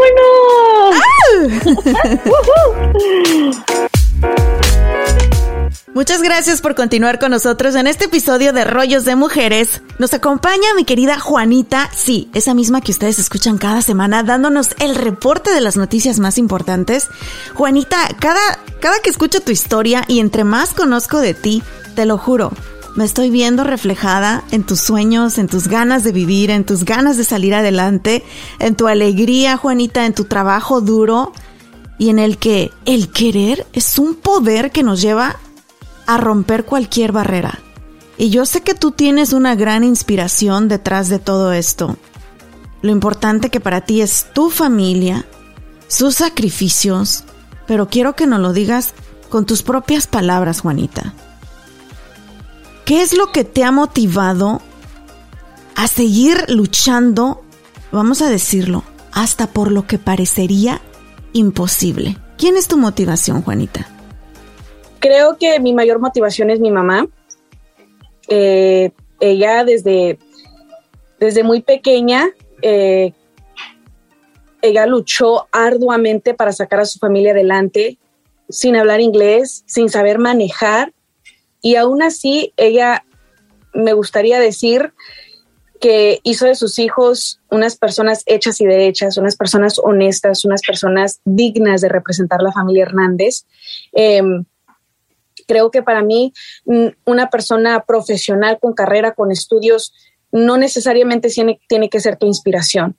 [5.95, 9.81] Muchas gracias por continuar con nosotros en este episodio de Rollos de Mujeres.
[9.97, 14.93] Nos acompaña mi querida Juanita, sí, esa misma que ustedes escuchan cada semana, dándonos el
[14.93, 17.07] reporte de las noticias más importantes.
[17.53, 18.41] Juanita, cada,
[18.81, 21.63] cada que escucho tu historia y entre más conozco de ti,
[21.95, 22.51] te lo juro,
[22.97, 27.15] me estoy viendo reflejada en tus sueños, en tus ganas de vivir, en tus ganas
[27.15, 28.21] de salir adelante,
[28.59, 31.31] en tu alegría, Juanita, en tu trabajo duro
[31.97, 35.37] y en el que el querer es un poder que nos lleva
[36.05, 37.59] a romper cualquier barrera.
[38.17, 41.97] Y yo sé que tú tienes una gran inspiración detrás de todo esto.
[42.81, 45.25] Lo importante que para ti es tu familia,
[45.87, 47.23] sus sacrificios,
[47.67, 48.93] pero quiero que nos lo digas
[49.29, 51.13] con tus propias palabras, Juanita.
[52.85, 54.61] ¿Qué es lo que te ha motivado
[55.75, 57.43] a seguir luchando,
[57.91, 60.81] vamos a decirlo, hasta por lo que parecería
[61.33, 62.17] imposible?
[62.37, 63.94] ¿Quién es tu motivación, Juanita?
[65.05, 67.07] Creo que mi mayor motivación es mi mamá.
[68.27, 68.89] Eh,
[69.19, 70.17] ella desde,
[71.19, 72.31] desde muy pequeña,
[72.63, 73.13] eh,
[74.63, 77.99] ella luchó arduamente para sacar a su familia adelante,
[78.49, 80.91] sin hablar inglés, sin saber manejar.
[81.61, 83.05] Y aún así, ella,
[83.75, 84.91] me gustaría decir
[85.79, 91.21] que hizo de sus hijos unas personas hechas y derechas, unas personas honestas, unas personas
[91.25, 93.45] dignas de representar la familia Hernández.
[93.91, 94.45] Em,
[95.47, 96.33] creo que para mí
[96.65, 99.93] mm, una persona profesional con carrera, con estudios,
[100.31, 102.97] no necesariamente tiene, tiene que ser tu inspiración.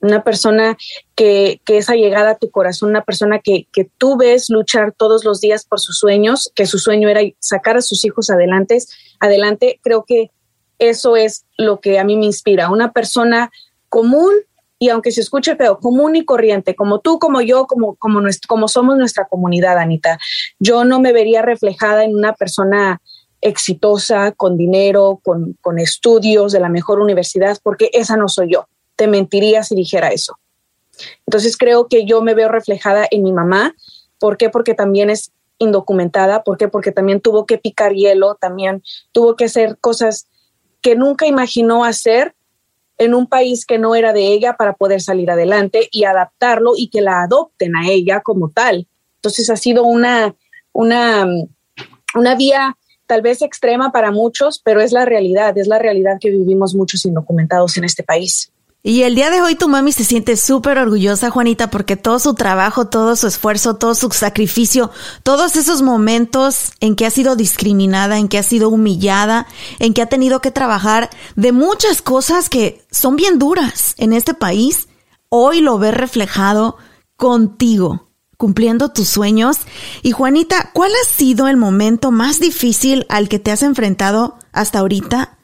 [0.00, 0.78] Una persona
[1.14, 5.26] que, que es allegada a tu corazón, una persona que, que tú ves luchar todos
[5.26, 8.78] los días por sus sueños, que su sueño era sacar a sus hijos adelante,
[9.20, 10.30] adelante, creo que
[10.78, 12.70] eso es lo que a mí me inspira.
[12.70, 13.50] Una persona
[13.90, 14.32] común
[14.78, 18.96] y aunque se escuche feo, común y corriente, como tú, como yo, como, como, somos
[18.96, 20.18] nuestra comunidad, Anita.
[20.58, 23.00] Yo no me vería reflejada en una persona
[23.40, 28.68] exitosa, con dinero, con, con estudios de la mejor universidad, porque esa no soy yo.
[28.94, 30.38] Te mentiría si dijera eso.
[31.26, 33.74] Entonces creo que yo me veo reflejada en mi mamá.
[34.18, 34.48] ¿Por qué?
[34.50, 36.42] Porque también es indocumentada.
[36.42, 36.68] ¿Por qué?
[36.68, 40.28] Porque también tuvo que picar hielo, también tuvo que hacer cosas
[40.80, 42.34] que nunca imaginó hacer
[42.98, 46.88] en un país que no era de ella para poder salir adelante y adaptarlo y
[46.88, 48.86] que la adopten a ella como tal.
[49.16, 50.34] Entonces ha sido una,
[50.72, 51.26] una,
[52.14, 56.30] una vía tal vez extrema para muchos, pero es la realidad, es la realidad que
[56.30, 58.52] vivimos muchos indocumentados en este país.
[58.80, 62.34] Y el día de hoy tu mami se siente súper orgullosa, Juanita, porque todo su
[62.34, 64.92] trabajo, todo su esfuerzo, todo su sacrificio,
[65.24, 69.48] todos esos momentos en que ha sido discriminada, en que ha sido humillada,
[69.80, 74.32] en que ha tenido que trabajar de muchas cosas que son bien duras en este
[74.32, 74.86] país,
[75.28, 76.76] hoy lo ve reflejado
[77.16, 79.56] contigo, cumpliendo tus sueños.
[80.02, 84.78] Y Juanita, ¿cuál ha sido el momento más difícil al que te has enfrentado hasta
[84.78, 85.36] ahorita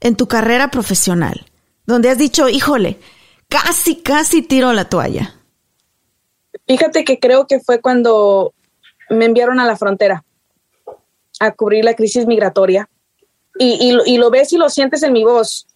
[0.00, 1.49] en tu carrera profesional?
[1.90, 2.98] Donde has dicho, híjole,
[3.48, 5.34] casi, casi tiro la toalla?
[6.66, 8.54] Fíjate que creo que fue cuando
[9.08, 10.24] me enviaron a la frontera
[11.40, 12.88] a cubrir la crisis migratoria.
[13.58, 15.66] Y, lo ves y lo sientes en mi voz.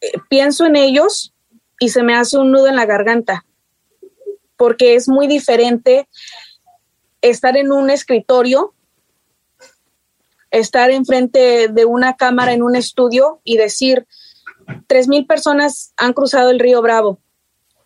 [0.00, 1.34] Eh, pienso en ellos
[1.78, 3.44] y se me hace un nudo en la garganta,
[4.56, 6.08] porque es muy diferente
[7.20, 8.72] estar en un escritorio,
[10.50, 14.06] estar enfrente de una cámara en un estudio y decir,
[14.86, 17.20] Tres mil personas han cruzado el río Bravo.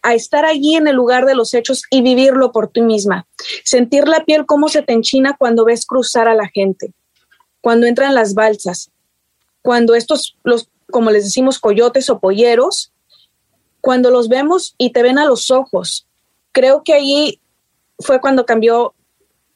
[0.02, 3.26] A estar allí en el lugar de los hechos y vivirlo por ti misma.
[3.64, 6.92] Sentir la piel cómo se te enchina cuando ves cruzar a la gente,
[7.60, 8.90] cuando entran las balsas,
[9.62, 12.92] cuando estos, los, como les decimos, coyotes o polleros,
[13.80, 16.08] cuando los vemos y te ven a los ojos.
[16.50, 17.40] Creo que allí
[18.00, 18.94] fue cuando cambió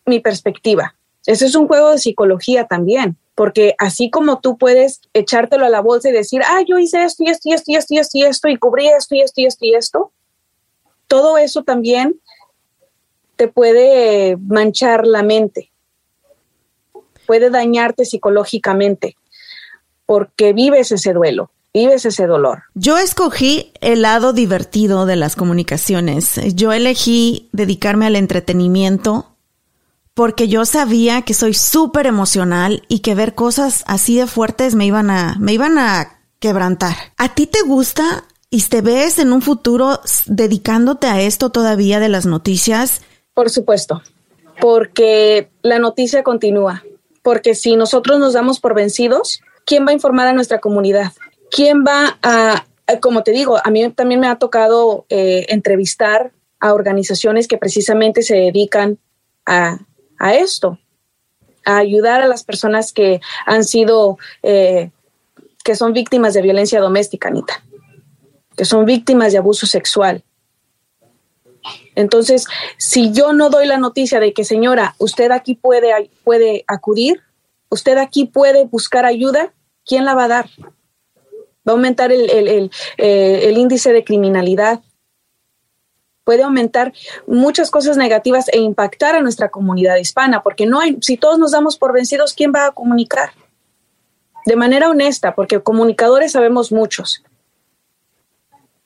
[0.04, 0.94] mi perspectiva.
[1.26, 5.82] Ese es un juego de psicología también porque así como tú puedes echártelo a la
[5.82, 8.18] bolsa y decir, ah, yo hice esto y esto y esto y esto y esto
[8.18, 10.12] y esto y cubrí esto y esto y esto y esto,
[11.06, 12.18] todo eso también
[13.36, 15.70] te puede manchar la mente,
[17.26, 19.16] puede dañarte psicológicamente,
[20.06, 22.62] porque vives ese duelo, vives ese dolor.
[22.74, 26.40] Yo escogí el lado divertido de las comunicaciones.
[26.54, 29.35] Yo elegí dedicarme al entretenimiento
[30.16, 34.86] porque yo sabía que soy súper emocional y que ver cosas así de fuertes me
[34.86, 36.94] iban a, me iban a quebrantar.
[37.18, 42.08] ¿A ti te gusta y te ves en un futuro dedicándote a esto todavía de
[42.08, 43.02] las noticias?
[43.34, 44.02] Por supuesto.
[44.58, 46.82] porque la noticia continúa,
[47.22, 51.12] porque si nosotros nos damos por vencidos, ¿quién va a informar a nuestra comunidad?
[51.50, 52.64] ¿Quién va a,
[53.02, 58.22] como te digo, a mí también me ha tocado eh, entrevistar a organizaciones que precisamente
[58.22, 58.98] se dedican
[59.44, 59.80] a,
[60.20, 60.78] esto,
[61.64, 64.90] a ayudar a las personas que han sido, eh,
[65.64, 67.62] que son víctimas de violencia doméstica, Anita,
[68.56, 70.22] que son víctimas de abuso sexual.
[71.96, 72.46] Entonces,
[72.78, 77.22] si yo no doy la noticia de que, señora, usted aquí puede, puede acudir,
[77.68, 79.52] usted aquí puede buscar ayuda,
[79.84, 80.50] ¿quién la va a dar?
[81.68, 84.80] Va a aumentar el, el eh, índice de criminalidad,
[86.26, 86.92] puede aumentar
[87.28, 91.52] muchas cosas negativas e impactar a nuestra comunidad hispana, porque no hay, si todos nos
[91.52, 93.30] damos por vencidos, ¿quién va a comunicar?
[94.44, 97.22] De manera honesta, porque comunicadores sabemos muchos,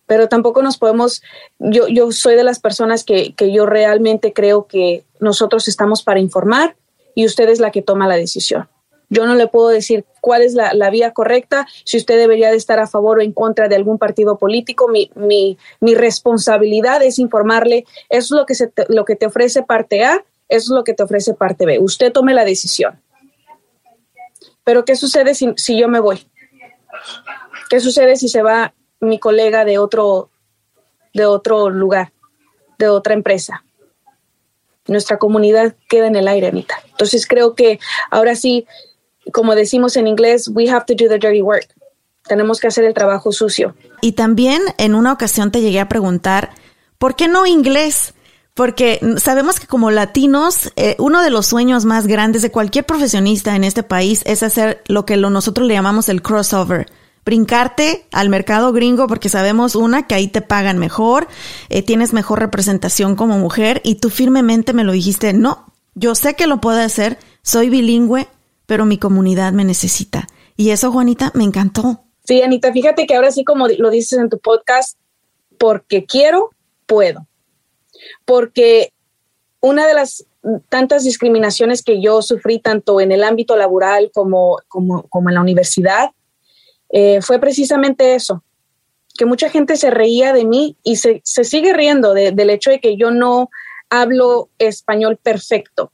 [0.05, 1.23] pero tampoco nos podemos,
[1.59, 6.21] yo, yo soy de las personas que, que yo realmente creo que nosotros estamos para
[6.21, 6.77] informar
[7.15, 8.69] y usted es la que toma la decisión.
[9.11, 12.79] Yo no le puedo decir cuál es la, vía correcta, si usted debería de estar
[12.79, 14.89] a favor o en contra de algún partido político.
[14.89, 19.65] Mi, mi, mi responsabilidad es informarle, eso es lo que, se lo que te ofrece
[19.65, 21.81] parte A, eso es lo que te ofrece parte B.
[21.81, 23.01] Usted tome la decisión.
[24.63, 26.25] Pero ¿qué sucede si, si yo me voy?
[27.69, 30.31] ¿Qué sucede si se va mi colega de otro,
[31.15, 32.13] de otro lugar,
[32.79, 33.65] de otra empresa?
[34.87, 36.77] Nuestra comunidad queda en el aire, Anita.
[36.91, 38.67] Entonces creo que ahora sí
[39.33, 41.69] como decimos en inglés, we have to do the dirty work.
[42.27, 43.75] Tenemos que hacer el trabajo sucio.
[44.01, 46.51] Y también en una ocasión te llegué a preguntar,
[46.99, 48.15] ¿por qué no inglés?
[48.55, 53.57] Porque sabemos que como latinos, eh, uno de los sueños más grandes de cualquier profesionista
[53.57, 56.87] en este país es hacer lo que nosotros le llamamos el crossover.
[57.25, 61.29] Brincarte al mercado gringo porque sabemos una que ahí te pagan mejor,
[61.69, 66.35] eh, tienes mejor representación como mujer y tú firmemente me lo dijiste, no, yo sé
[66.35, 68.29] que lo puedo hacer, soy bilingüe,
[68.71, 70.29] pero mi comunidad me necesita.
[70.57, 72.05] Y eso, Juanita, me encantó.
[72.23, 74.97] Sí, Anita, fíjate que ahora sí, como lo dices en tu podcast,
[75.59, 76.51] porque quiero,
[76.87, 77.27] puedo.
[78.25, 78.93] Porque
[79.59, 80.25] una de las
[80.69, 86.11] tantas discriminaciones que yo sufrí tanto en el ámbito laboral como, como, en la universidad,
[86.91, 88.45] eh, fue precisamente eso,
[89.19, 92.97] que mucha gente se reía de mí y se, sigue riendo del hecho de que
[92.97, 93.51] yo no
[93.89, 95.91] hablo español perfecto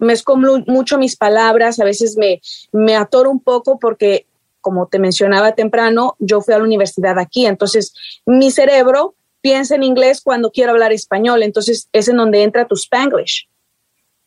[0.00, 2.40] mezco mucho mis palabras, a veces me,
[2.72, 4.26] me atoro un poco porque,
[4.60, 7.94] como te mencionaba temprano, yo fui a la universidad aquí, entonces
[8.26, 12.76] mi cerebro piensa en inglés cuando quiero hablar español, entonces es en donde entra tu
[12.76, 13.48] spanglish.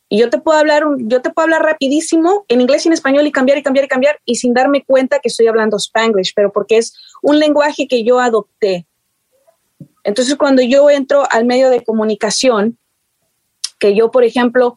[0.08, 3.26] Y yo te puedo hablar, yo te puedo hablar rapidísimo en inglés y en español
[3.26, 6.52] y cambiar y cambiar y cambiar y sin darme cuenta que estoy hablando spanglish, pero
[6.52, 8.86] porque es un lenguaje que yo adopté.
[10.04, 12.78] Entonces, cuando yo entro al medio de comunicación,
[13.80, 14.76] que yo, por ejemplo,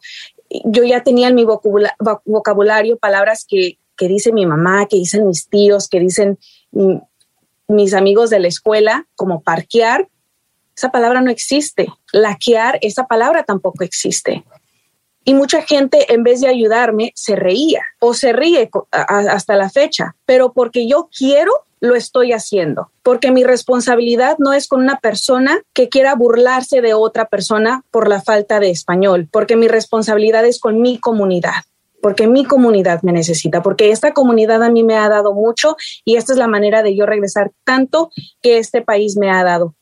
[0.49, 5.47] yo ya tenía en mi vocabulario palabras que, que dice mi mamá, que dicen mis
[5.47, 6.39] tíos, que dicen
[7.67, 10.07] mis amigos de la escuela, como parquear.
[10.75, 11.87] Esa palabra no existe.
[12.13, 14.43] Laquear, esa palabra tampoco existe.
[15.25, 20.15] Y mucha gente, en vez de ayudarme, se reía o se ríe hasta la fecha.
[20.25, 25.59] Pero porque yo quiero, lo estoy haciendo, porque mi responsabilidad no es con una persona
[25.73, 30.59] que quiera burlarse de otra persona por la falta de español, porque mi responsabilidad es
[30.59, 31.63] con mi comunidad
[32.01, 36.15] porque mi comunidad me necesita, porque esta comunidad a mí me ha dado mucho y
[36.15, 38.09] esta es la manera de yo regresar tanto
[38.41, 39.75] que este país me ha dado.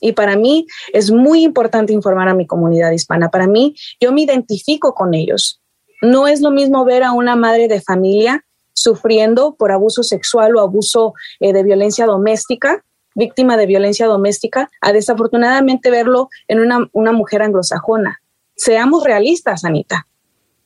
[0.00, 3.30] Y para mí es muy importante informar a mi comunidad hispana.
[3.30, 5.60] Para mí, yo me identifico con ellos.
[6.02, 10.60] No es lo mismo ver a una madre de familia sufriendo por abuso sexual o
[10.60, 17.12] abuso eh, de violencia doméstica, víctima de violencia doméstica, a desafortunadamente verlo en una, una
[17.12, 18.20] mujer anglosajona.
[18.56, 20.06] Seamos realistas, Anita.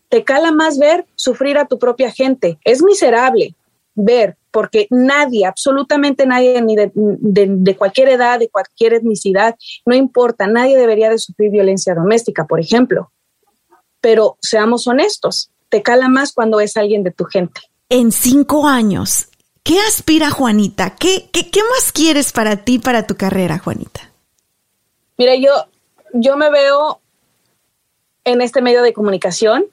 [0.09, 2.59] Te cala más ver sufrir a tu propia gente.
[2.65, 3.55] Es miserable
[3.95, 10.47] ver, porque nadie, absolutamente nadie, ni de, de, cualquier edad, de cualquier etnicidad, no importa,
[10.47, 13.11] nadie debería de sufrir violencia doméstica, por ejemplo.
[14.01, 19.29] Pero seamos honestos, te cala más cuando es alguien de tu gente en cinco años,
[19.63, 20.97] ¿qué aspira Juanita?
[20.97, 24.13] ¿Qué, qué, más quieres para ti, para tu carrera, Juanita?
[25.19, 25.51] Mira, yo,
[26.13, 27.01] yo me veo
[28.25, 29.67] en este medio de comunicación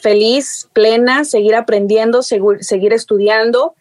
[0.00, 3.74] feliz, plena, seguir aprendiendo, seguir, estudiando.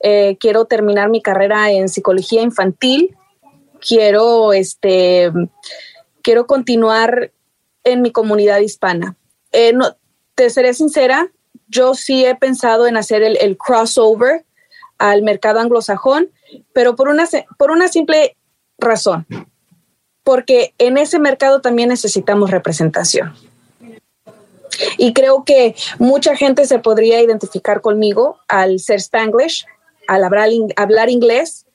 [0.00, 3.16] Eh, quiero terminar mi carrera en psicología infantil.
[3.80, 5.30] Quiero, este,
[6.22, 7.32] quiero continuar
[7.84, 9.16] en mi comunidad hispana.
[9.52, 9.96] Eh, no,
[10.34, 11.30] te seré sincera,
[11.68, 14.44] yo sí he pensado en hacer el, crossover
[14.98, 16.30] al mercado anglosajón,
[16.72, 18.36] pero por una, por una simple
[18.78, 19.26] razón,
[20.24, 23.34] porque en ese mercado también necesitamos representación.
[24.96, 29.66] Y creo que mucha gente se podría identificar conmigo al ser spanglish,
[30.06, 31.66] al hablar, hablar inglés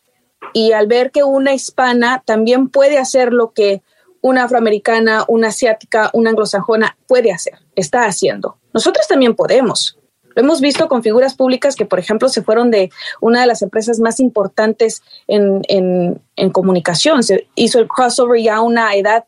[0.53, 3.81] y al ver que una hispana también puede hacer lo que
[4.21, 8.57] una afroamericana, una asiática, una anglosajona puede hacer, está haciendo.
[8.74, 9.97] Nosotros también podemos.
[10.36, 13.61] Lo hemos visto con figuras públicas que, por ejemplo, se fueron de una de las
[13.61, 17.24] empresas más importantes en, en, comunicación.
[17.24, 19.26] Se hizo el crossover ya a una edad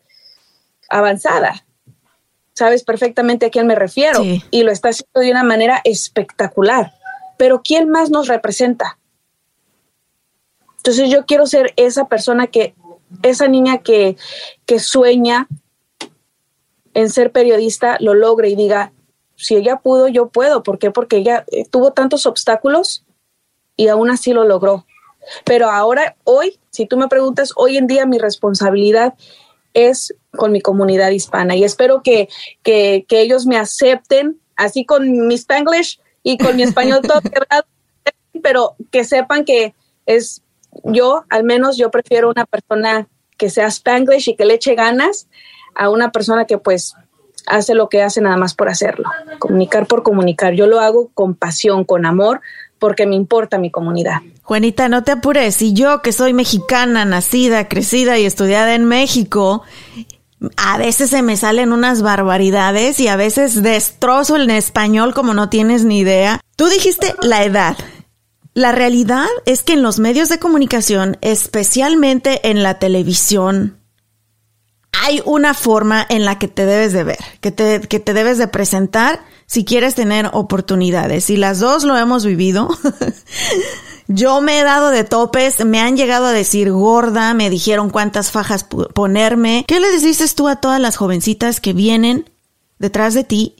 [0.89, 1.65] avanzada.
[2.53, 4.23] Sabes perfectamente a quién me refiero.
[4.49, 6.93] Y lo está haciendo de una manera espectacular.
[7.37, 8.97] Pero ¿quién más nos representa?
[10.77, 12.73] Entonces yo quiero ser esa persona que,
[13.21, 14.17] esa niña que,
[14.65, 15.47] que sueña
[16.93, 18.93] en ser periodista, lo logre y diga,
[19.35, 20.63] si ella pudo, yo puedo.
[20.63, 20.91] ¿Por qué?
[20.91, 23.03] Porque ella eh, tuvo tantos obstáculos
[23.75, 24.85] y aún así lo logró.
[25.43, 29.15] Pero ahora, hoy, si tú me preguntas, hoy en día mi responsabilidad
[29.73, 32.29] es con mi comunidad hispana y espero que,
[32.63, 37.65] que, que ellos me acepten, así con mi spanglish y con mi español todo quebrado,
[38.41, 39.73] pero que sepan que
[40.05, 40.41] es
[40.83, 43.07] yo, al menos yo prefiero una persona
[43.37, 45.27] que sea spanglish y que le eche ganas
[45.73, 46.95] a una persona que pues
[47.47, 50.53] hace lo que hace nada más por hacerlo, comunicar por comunicar.
[50.53, 52.41] Yo lo hago con pasión, con amor,
[52.79, 54.21] porque me importa mi comunidad.
[54.43, 55.61] Juanita, no te apures.
[55.61, 59.63] Y yo que soy mexicana, nacida, crecida y estudiada en México,
[60.57, 65.49] a veces se me salen unas barbaridades y a veces destrozo el español como no
[65.49, 66.41] tienes ni idea.
[66.55, 67.77] Tú dijiste la edad.
[68.53, 73.79] La realidad es que en los medios de comunicación, especialmente en la televisión,
[75.03, 78.37] hay una forma en la que te debes de ver, que te, que te debes
[78.37, 81.29] de presentar si quieres tener oportunidades.
[81.29, 82.69] Y las dos lo hemos vivido.
[84.07, 88.31] Yo me he dado de topes, me han llegado a decir gorda, me dijeron cuántas
[88.31, 89.65] fajas ponerme.
[89.67, 92.29] ¿Qué le dices tú a todas las jovencitas que vienen
[92.77, 93.55] detrás de ti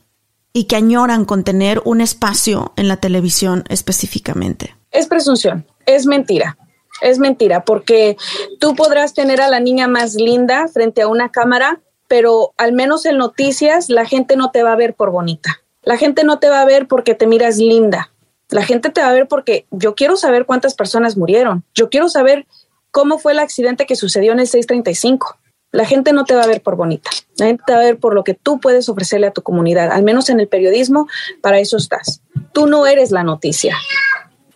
[0.54, 4.76] y que añoran con tener un espacio en la televisión específicamente?
[4.92, 6.58] Es presunción, es mentira.
[7.02, 8.18] Es mentira, porque
[8.60, 13.06] tú podrás tener a la niña más linda frente a una cámara, pero al menos
[13.06, 15.62] en noticias la gente no te va a ver por bonita.
[15.84, 18.12] La gente no te va a ver porque te miras linda.
[18.50, 21.64] La gente te va a ver porque yo quiero saber cuántas personas murieron.
[21.74, 22.46] Yo quiero saber
[22.92, 25.38] cómo fue el accidente que sucedió en el 635.
[25.72, 27.10] La gente no te va a ver por bonita.
[27.38, 29.92] La gente te va a ver por lo que tú puedes ofrecerle a tu comunidad.
[29.92, 31.08] Al menos en el periodismo,
[31.42, 32.22] para eso estás.
[32.54, 33.76] Tú no eres la noticia.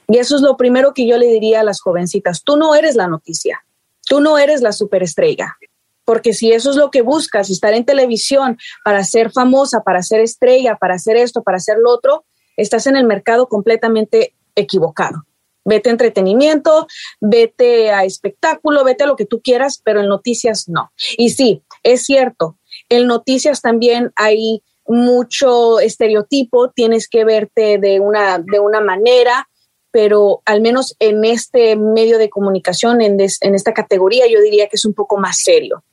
[0.10, 2.43] Y eso es lo primero que yo le diría a las jovencitas.
[2.43, 3.64] Tú no eres la noticia,
[4.07, 5.55] tú no eres la superestrella.
[6.03, 10.22] Porque si eso es lo que buscas, estar en televisión para ser famosa, para ser
[10.22, 12.26] estrella, para hacer esto, para hacer lo otro,
[12.57, 15.26] estás en el mercado completamente equivocado.
[15.66, 16.88] Vete a entretenimiento,
[17.22, 20.91] vete a espectáculo, vete a lo que tú quieras, pero en noticias no.
[21.18, 22.57] Y sí, es cierto,
[22.89, 29.49] en noticias también hay mucho estereotipo, tienes que verte de una, de una manera,
[29.92, 34.86] pero al menos en este medio de comunicación, en, esta categoría, yo diría que es
[34.86, 35.84] un poco más serio.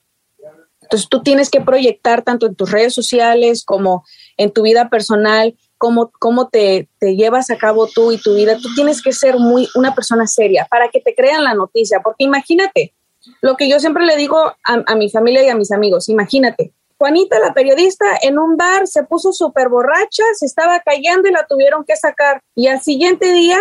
[0.82, 4.04] Entonces tú tienes que proyectar tanto en tus redes sociales como
[4.36, 8.56] en tu vida personal, cómo, cómo te, llevas a cabo tú y tu vida.
[8.56, 12.24] Tú tienes que ser muy una persona seria para que te crean la noticia, porque
[12.24, 12.94] imagínate,
[13.40, 17.38] lo que yo siempre le digo a, mi familia y a mis amigos, imagínate, Juanita,
[17.40, 21.84] la periodista, en un bar se puso súper borracha, se estaba callando y la tuvieron
[21.84, 22.40] que sacar.
[22.54, 23.58] Y al siguiente día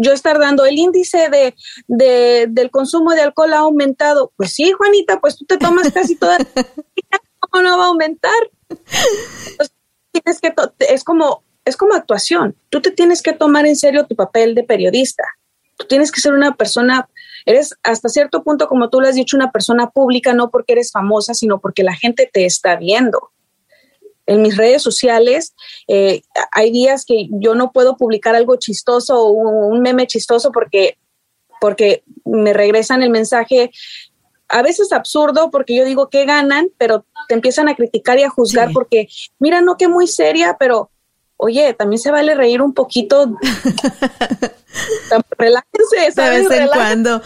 [0.00, 4.32] yo estar dando el índice de, del consumo de alcohol ha aumentado.
[4.36, 6.38] Pues sí, Juanita, pues tú te tomas casi toda
[7.40, 8.50] ¿cómo no va a aumentar?
[8.68, 9.72] Pues
[10.12, 10.54] tienes que
[10.88, 12.56] es como es como actuación.
[12.70, 15.24] Tú te tienes que tomar en serio tu papel de periodista.
[15.76, 17.08] Tú tienes que ser una persona,
[17.44, 20.90] eres hasta cierto punto, como tú lo has dicho, una persona pública, no porque eres
[20.90, 23.32] famosa, sino porque la gente te está viendo
[24.28, 25.54] en mis redes sociales.
[25.88, 26.22] Eh,
[26.52, 29.30] hay días que yo no puedo publicar algo chistoso o
[29.66, 30.98] un meme chistoso porque,
[31.60, 33.70] porque me regresan el mensaje
[34.48, 38.30] a veces absurdo porque yo digo que ganan, pero te empiezan a criticar y a
[38.30, 39.08] juzgar porque,
[39.38, 40.90] mira, no que muy seria, pero
[41.38, 43.38] oye, también se vale reír un poquito.
[45.38, 46.48] Relájense, ¿sabes?
[46.48, 47.22] De vez en cuando.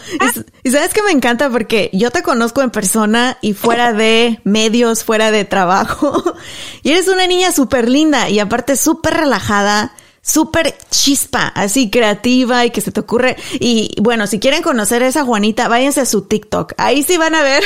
[0.63, 5.03] Y, sabes que me encanta porque yo te conozco en persona y fuera de medios,
[5.03, 6.23] fuera de trabajo.
[6.83, 9.93] Y eres una niña súper linda y aparte súper relajada
[10.23, 13.35] súper chispa, así creativa y que se te ocurre.
[13.59, 16.73] Y bueno, si quieren conocer a esa Juanita, váyanse a su TikTok.
[16.77, 17.61] Ahí sí van a ver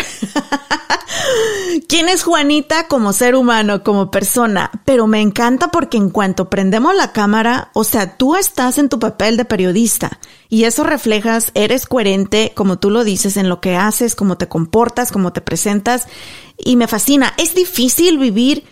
[1.88, 4.72] quién es Juanita como ser humano, como persona.
[4.86, 8.98] Pero me encanta porque en cuanto prendemos la cámara, o sea, tú estás en tu
[8.98, 13.76] papel de periodista y eso reflejas, eres coherente, como tú lo dices, en lo que
[13.76, 16.08] haces, cómo te comportas, cómo te presentas.
[16.58, 17.36] Y me fascina.
[17.38, 18.64] Es difícil vivir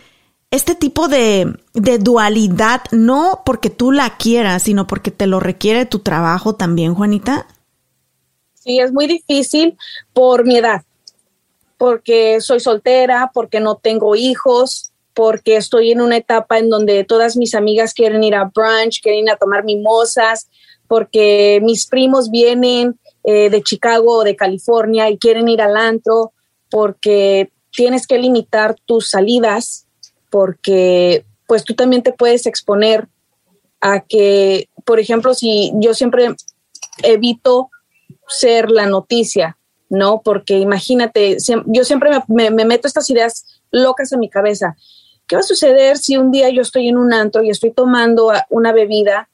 [0.51, 5.85] este tipo de, de dualidad, no porque tú la quieras, sino porque te lo requiere
[5.85, 7.47] tu trabajo también, Juanita?
[8.53, 9.77] Sí, es muy difícil
[10.13, 10.83] por mi edad,
[11.77, 17.37] porque soy soltera, porque no tengo hijos, porque estoy en una etapa en donde todas
[17.37, 20.49] mis amigas quieren ir a brunch, quieren ir a tomar mimosas,
[20.87, 26.33] porque mis primos vienen eh, de Chicago o de California y quieren ir al antro,
[26.69, 29.84] porque tienes que limitar tus salidas,
[30.35, 33.07] porque pues tú también te puedes exponer
[33.79, 36.35] a que, por ejemplo, si yo siempre
[37.03, 37.69] evito
[38.27, 39.57] ser la noticia,
[39.87, 40.21] ¿no?
[40.21, 44.75] Porque imagínate, yo siempre me, me, meto estas ideas locas en mi cabeza.
[45.25, 48.33] ¿Qué va a suceder si un día yo estoy en un antro y estoy tomando
[48.49, 49.29] una bebida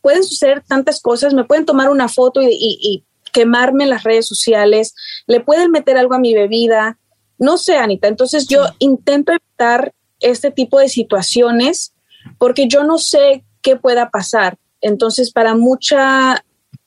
[0.00, 3.04] pueden suceder tantas cosas, me pueden tomar una foto y,
[3.34, 4.94] quemarme en las redes sociales,
[5.26, 6.98] le pueden meter algo a mi bebida,
[7.38, 8.08] no sé, Anita.
[8.08, 11.94] Entonces yo intento evitar este tipo de situaciones
[12.38, 14.56] porque yo no sé qué pueda pasar.
[14.80, 16.44] Entonces, para mucha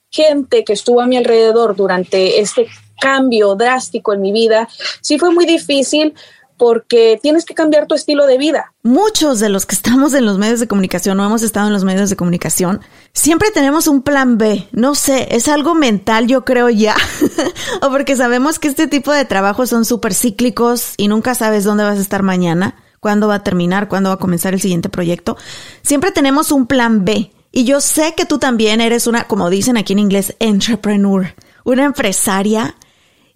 [0.09, 2.67] gente que estuvo a mi alrededor durante este
[2.99, 4.67] cambio drástico en mi vida,
[5.01, 6.13] sí fue muy difícil
[6.57, 8.73] porque tienes que cambiar tu estilo de vida.
[8.83, 11.83] Muchos de los que estamos en los medios de comunicación o hemos estado en los
[11.83, 12.81] medios de comunicación,
[13.13, 14.67] siempre tenemos un plan B.
[14.71, 16.95] No sé, es algo mental, yo creo ya.
[17.81, 21.83] o porque sabemos que este tipo de trabajos son súper cíclicos y nunca sabes dónde
[21.83, 25.37] vas a estar mañana, cuándo va a terminar, cuándo va a comenzar el siguiente proyecto.
[25.83, 27.31] Siempre tenemos un plan B.
[27.51, 31.33] Y yo sé que tú también eres una, como dicen aquí en inglés, entrepreneur,
[31.63, 32.75] una empresaria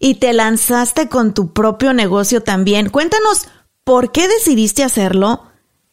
[0.01, 2.89] y te lanzaste con tu propio negocio también.
[2.89, 3.47] Cuéntanos
[3.83, 5.43] por qué decidiste hacerlo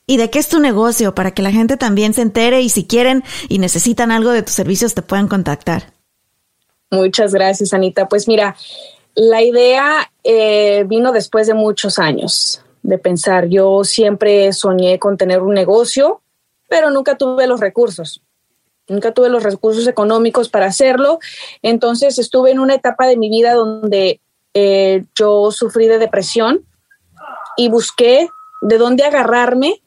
[0.07, 2.87] y de qué es tu negocio para que la gente también se entere y si
[2.87, 5.93] quieren y necesitan algo de tus servicios te puedan contactar.
[6.91, 8.09] Muchas gracias, Anita.
[8.09, 8.57] Pues mira,
[9.15, 13.49] la idea eh, vino después de muchos años de pensar.
[13.49, 16.23] Yo siempre soñé con tener un negocio,
[16.67, 18.23] pero nunca tuve los recursos.
[18.89, 21.19] Nunca tuve los recursos económicos para hacerlo.
[21.63, 24.21] Entonces estuve en una etapa de mi vida donde
[24.55, 26.65] eh, yo sufrí de depresión
[27.57, 28.29] y busqué
[28.63, 29.83] de dónde agarrarme.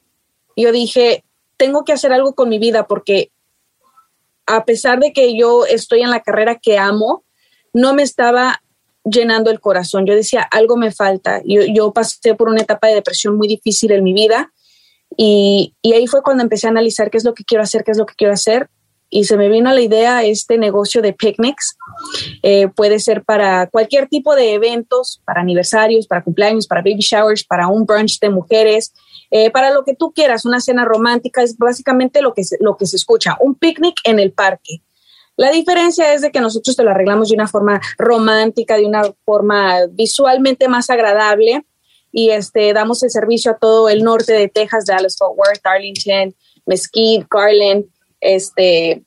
[0.56, 1.24] Yo dije,
[1.58, 3.32] tengo que hacer algo con mi vida porque
[4.46, 7.24] a pesar de que yo estoy en la carrera que amo,
[7.74, 8.62] no me estaba
[9.04, 10.06] llenando el corazón.
[10.06, 11.42] Yo decía, algo me falta.
[11.44, 14.52] Yo, pasé por una etapa de depresión muy difícil en mi vida
[15.18, 17.92] y, y, ahí fue cuando empecé a analizar qué es lo que quiero hacer, qué
[17.92, 18.70] es lo que quiero hacer
[19.14, 21.78] y se me vino la idea este negocio de picnics.
[22.42, 27.44] Eh, puede ser para cualquier tipo de eventos, para aniversarios, para cumpleaños, para baby showers,
[27.44, 28.94] para un brunch de mujeres,
[29.30, 32.78] eh, para lo que tú quieras, una cena romántica, es básicamente lo que, se, lo
[32.78, 34.82] que se escucha, un picnic en el parque.
[35.36, 39.04] La diferencia es de que nosotros te lo arreglamos de una forma romántica, de una
[39.26, 41.66] forma visualmente más agradable
[42.14, 46.34] y este, damos el servicio a todo el norte de Texas, Dallas, Fort Worth, Arlington,
[46.66, 47.86] Mesquite, Garland,
[48.22, 49.04] este,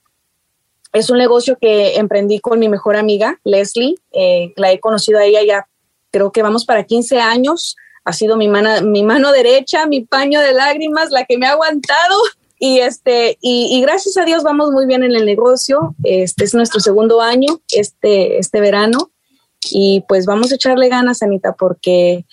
[0.92, 3.96] es un negocio que emprendí con mi mejor amiga, Leslie.
[4.12, 5.68] Eh, la he conocido a ella ya,
[6.10, 7.76] creo que vamos para 15 años.
[8.04, 11.52] Ha sido mi mano, mi mano derecha, mi paño de lágrimas, la que me ha
[11.52, 12.16] aguantado.
[12.60, 15.94] Y, este, y, gracias a Dios vamos muy bien en el negocio.
[16.04, 19.10] Este es nuestro segundo año, este, este verano.
[19.70, 22.24] Y pues vamos a echarle ganas, Anita, porque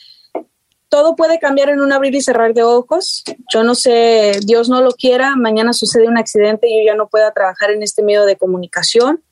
[0.91, 3.23] todo puede cambiar en un abrir y cerrar de ojos.
[3.51, 7.07] Yo no sé, Dios no lo quiera, mañana sucede un accidente y yo ya no
[7.07, 9.23] pueda trabajar en este medio de comunicación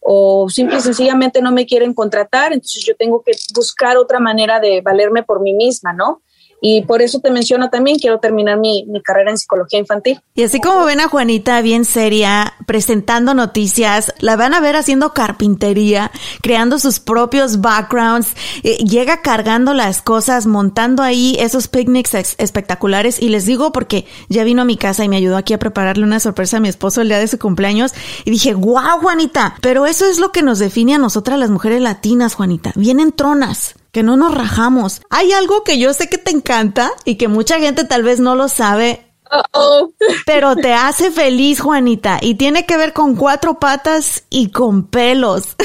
[0.00, 4.58] o simple y sencillamente no me quieren contratar, entonces yo tengo que buscar otra manera
[4.58, 6.22] de valerme por mí misma, ¿no?
[6.60, 10.20] Y por eso te menciono también, quiero terminar mi, carrera en psicología infantil.
[10.34, 15.12] Y así como ven a Juanita bien seria, presentando noticias, la van a ver haciendo
[15.12, 16.10] carpintería,
[16.42, 23.20] creando sus propios backgrounds, eh, llega cargando las cosas, montando ahí esos picnics espectaculares.
[23.20, 26.04] Y les digo porque ya vino a mi casa y me ayudó aquí a prepararle
[26.04, 27.92] una sorpresa a mi esposo el día de su cumpleaños.
[28.24, 31.80] Y dije, guau, Juanita, pero eso es lo que nos define a nosotras las mujeres
[31.80, 32.72] latinas, Juanita.
[32.74, 35.00] Vienen tronas que no nos rajamos.
[35.08, 38.34] Hay algo que yo sé que te encanta y que mucha gente tal vez no
[38.34, 39.06] lo sabe.
[40.26, 45.56] Pero te hace feliz, Juanita, y tiene que ver con cuatro patas y con pelos.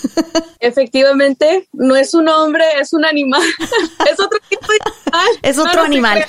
[0.60, 3.40] Efectivamente, no es un hombre, es un animal.
[4.12, 5.38] es otro tipo de animal.
[5.40, 6.26] Es otro animal.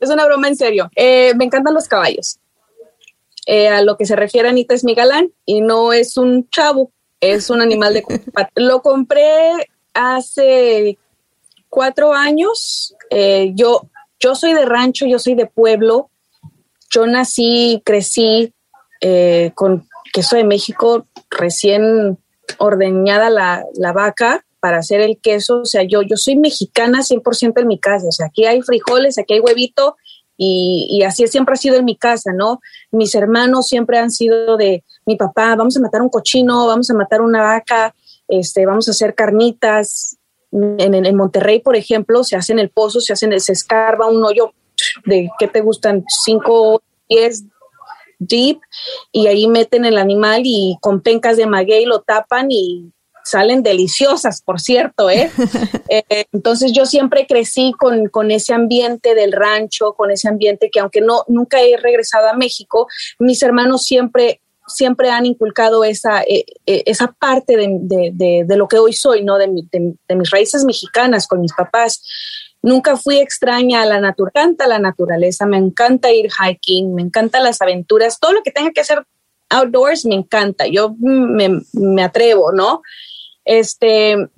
[0.00, 0.90] es una broma en serio.
[0.96, 2.40] Eh, me encantan los caballos.
[3.46, 6.90] Eh, a lo que se refiere Anita es mi galán y no es un chavo,
[7.20, 8.02] es un animal de
[8.56, 10.98] Lo compré hace
[11.68, 13.88] cuatro años, eh, yo,
[14.20, 16.10] yo soy de rancho, yo soy de pueblo,
[16.90, 18.52] yo nací, crecí
[19.00, 22.18] eh, con queso de México, recién
[22.58, 25.60] ordeñada la, vaca para hacer el queso.
[25.62, 28.06] O sea, yo, yo soy mexicana 100% en mi casa.
[28.08, 29.96] O sea, aquí hay frijoles, aquí hay huevito
[30.36, 32.60] y, y así siempre ha sido en mi casa, ¿no?
[32.90, 36.94] Mis hermanos siempre han sido de mi papá, vamos a matar un cochino, vamos a
[36.94, 37.94] matar una vaca,
[38.28, 40.16] este, vamos a hacer carnitas.
[40.52, 44.24] En, en, en Monterrey, por ejemplo, se hacen el pozo, se hacen, se escarba un
[44.24, 44.52] hoyo
[45.04, 46.04] de, ¿qué te gustan?
[46.24, 47.44] 5, 10
[48.18, 48.60] deep
[49.12, 52.92] y ahí meten el animal y con pencas de maguey lo tapan y
[53.24, 55.30] salen deliciosas, por cierto, ¿eh?
[55.88, 60.78] eh entonces yo siempre crecí con, con, ese ambiente del rancho, con ese ambiente que
[60.78, 62.86] aunque no, nunca he regresado a México,
[63.18, 67.78] mis hermanos siempre siempre han inculcado esa, eh, eh, esa parte de,
[68.12, 69.38] de, de, lo que hoy soy, ¿no?
[69.38, 72.02] De, mis raíces mexicanas con mis papás.
[72.62, 77.62] Nunca fui extraña a la naturaleza, la naturaleza, me encanta ir hiking, me encantan las
[77.62, 79.06] aventuras, todo lo que tenga que hacer
[79.48, 82.82] outdoors me encanta, yo me, me atrevo, ¿no?
[83.44, 84.28] Este,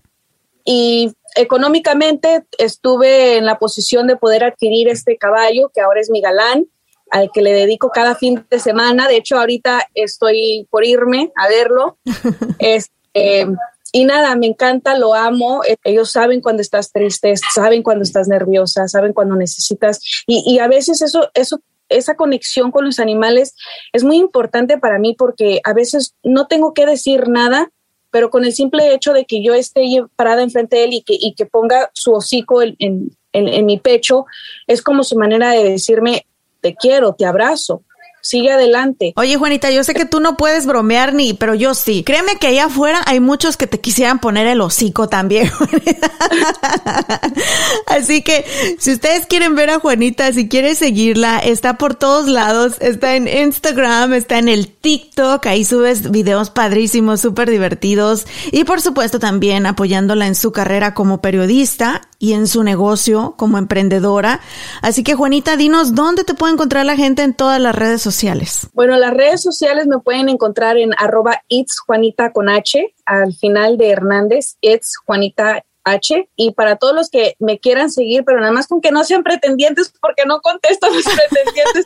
[0.65, 6.21] y económicamente estuve en la posición de poder adquirir este caballo, que ahora es mi
[6.21, 6.67] galán,
[7.11, 9.09] al que le dedico cada fin de semana.
[9.09, 11.99] De hecho, ahorita estoy por irme a verlo.
[12.59, 13.47] este,
[13.93, 15.63] y nada, me encanta, lo amo.
[15.85, 20.01] Ellos saben cuando estás triste, saben cuando estás nerviosa, saben cuando necesitas.
[20.27, 23.55] Y, y a veces eso, eso, esa conexión con los animales
[23.93, 27.71] es muy importante para mí porque a veces no tengo que decir nada,
[28.11, 29.85] pero con el simple hecho de que yo esté
[30.17, 33.67] parada enfrente de él y que, y que ponga su hocico en, en, en, en
[33.67, 34.27] mi pecho,
[34.67, 36.27] es como su manera de decirme,
[36.61, 37.83] te quiero, te abrazo
[38.29, 39.15] sigue adelante.
[39.17, 42.03] Oye, Juanita, yo sé que tú no puedes bromear ni, pero yo sí.
[42.05, 45.51] Créeme que allá afuera hay muchos que te quisieran poner el hocico también.
[47.87, 48.45] Así que
[48.79, 53.29] si ustedes quieren ver a Juanita, si quieren seguirla, está por todos lados, está en
[53.29, 59.65] Instagram, está en el TikTok, ahí subes videos padrísimos, súper divertidos y por supuesto también
[59.65, 64.41] apoyándola en su carrera como periodista y en su negocio como emprendedora.
[64.83, 68.18] Así que Juanita, dinos dónde te puede encontrar la gente en todas las redes sociales
[68.19, 68.67] sociales?
[68.73, 73.79] Bueno, las redes sociales me pueden encontrar en arroba it's Juanita con H, al final
[73.79, 76.29] de Hernández, it's Juanita H.
[76.35, 79.23] Y para todos los que me quieran seguir, pero nada más con que no sean
[79.23, 81.85] pretendientes, porque no contesto a los pretendientes.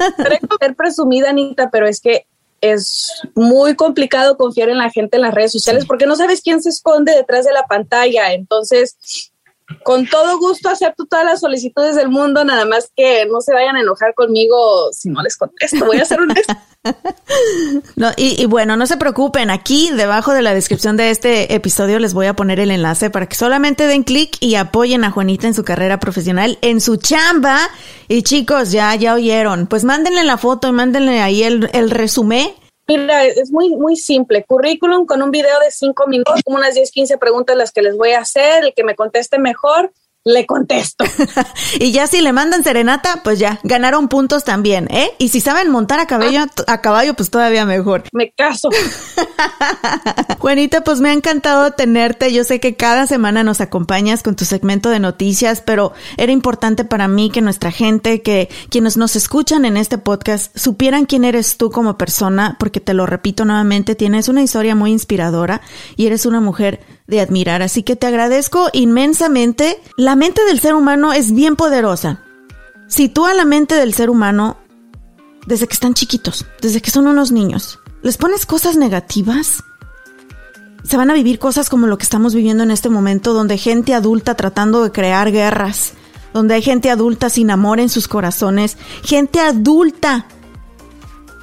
[0.59, 2.27] ser presumida, Anita, pero es que
[2.63, 5.89] es muy complicado confiar en la gente en las redes sociales sí.
[5.89, 8.33] porque no sabes quién se esconde detrás de la pantalla.
[8.33, 9.32] Entonces,
[9.83, 13.77] con todo gusto acepto todas las solicitudes del mundo, nada más que no se vayan
[13.77, 16.63] a enojar conmigo si no les contesto, voy a ser honesta.
[17.97, 22.15] no, y, bueno, no se preocupen, aquí debajo de la descripción de este episodio les
[22.15, 25.55] voy a poner el enlace para que solamente den clic y apoyen a Juanita en
[25.55, 27.59] su carrera profesional, en su chamba.
[28.09, 32.51] Y chicos, ya, ya oyeron, pues mándenle la foto y mándenle ahí el, el resumen
[32.89, 34.45] Mira, es muy, muy simple.
[34.45, 37.97] Currículum con un video de cinco minutos, como unas 10, 15 preguntas las que les
[37.97, 39.93] voy a hacer, el que me conteste mejor,
[40.25, 41.05] le contesto.
[41.81, 45.11] y ya si le mandan serenata, pues ya, ganaron puntos también, ¿eh?
[45.19, 48.05] Y si saben montar a caballo, a caballo, pues todavía mejor.
[48.13, 48.69] Me caso.
[50.39, 52.33] Juanita, pues me ha encantado tenerte.
[52.33, 56.85] Yo sé que cada semana nos acompañas con tu segmento de noticias, pero era importante
[56.85, 61.57] para mí que nuestra gente, que quienes nos escuchan en este podcast, supieran quién eres
[61.57, 65.61] tú como persona, porque te lo repito nuevamente, tienes una historia muy inspiradora
[65.97, 66.81] y eres una mujer
[67.13, 67.63] de admirar.
[67.63, 69.81] Así que te agradezco inmensamente.
[69.97, 72.23] La mente del ser humano es bien poderosa.
[72.89, 74.57] Sitúa la mente del ser humano
[75.47, 77.79] desde que están chiquitos, desde que son unos niños.
[78.03, 79.63] Les pones cosas negativas.
[80.83, 83.95] Se van a vivir cosas como lo que estamos viviendo en este momento, donde gente
[83.95, 85.93] adulta tratando de crear guerras,
[86.33, 90.27] donde hay gente adulta sin amor en sus corazones, gente adulta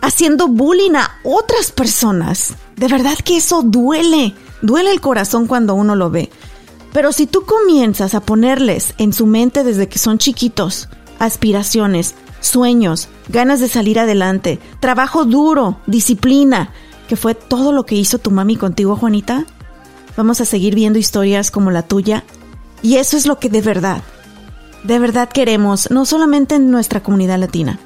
[0.01, 2.55] haciendo bullying a otras personas.
[2.75, 4.35] De verdad que eso duele.
[4.61, 6.29] Duele el corazón cuando uno lo ve.
[6.93, 10.89] Pero si tú comienzas a ponerles en su mente desde que son chiquitos
[11.19, 16.71] aspiraciones, sueños, ganas de salir adelante, trabajo duro, disciplina,
[17.07, 19.45] que fue todo lo que hizo tu mami contigo, Juanita,
[20.15, 22.23] vamos a seguir viendo historias como la tuya.
[22.81, 24.01] Y eso es lo que de verdad,
[24.83, 27.79] de verdad queremos, no solamente en nuestra comunidad latina,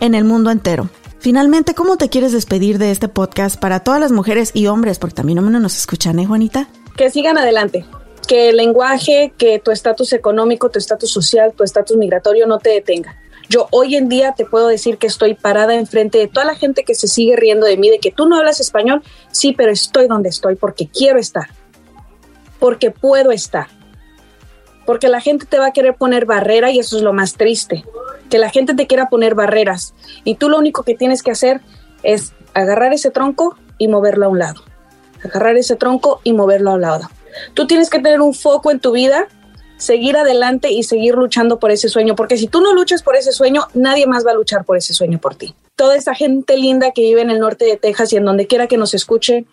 [0.00, 0.88] en el mundo entero.
[1.20, 4.98] Finalmente, ¿cómo te quieres despedir de este podcast para todas las mujeres y hombres?
[4.98, 6.66] Porque también no nos escuchan, ¿eh, Juanita?
[6.96, 7.84] Que sigan adelante.
[8.26, 12.70] Que el lenguaje, que tu estatus económico, tu estatus social, tu estatus migratorio no te
[12.70, 13.18] detenga.
[13.50, 16.84] Yo hoy en día te puedo decir que estoy parada enfrente de toda la gente
[16.84, 19.02] que se sigue riendo de mí, de que tú no hablas español.
[19.30, 21.50] Sí, pero estoy donde estoy porque quiero estar.
[22.58, 23.66] Porque puedo estar.
[24.90, 27.84] Porque la gente te va a querer poner barrera y eso es lo más triste
[28.28, 31.60] que la gente te quiera poner barreras y tú lo único que tienes que hacer
[32.02, 34.64] es agarrar ese tronco y moverlo a un lado.
[35.22, 37.08] Agarrar ese tronco y moverlo a un lado.
[37.54, 39.28] Tú tienes que tener un foco en tu vida,
[39.76, 43.30] seguir adelante y seguir luchando por ese sueño, porque si tú no luchas por ese
[43.30, 45.54] sueño, nadie más va a luchar por ese sueño por ti.
[45.76, 48.66] Toda esa gente linda que vive en el norte de Texas y en donde quiera
[48.66, 49.46] que nos escuche,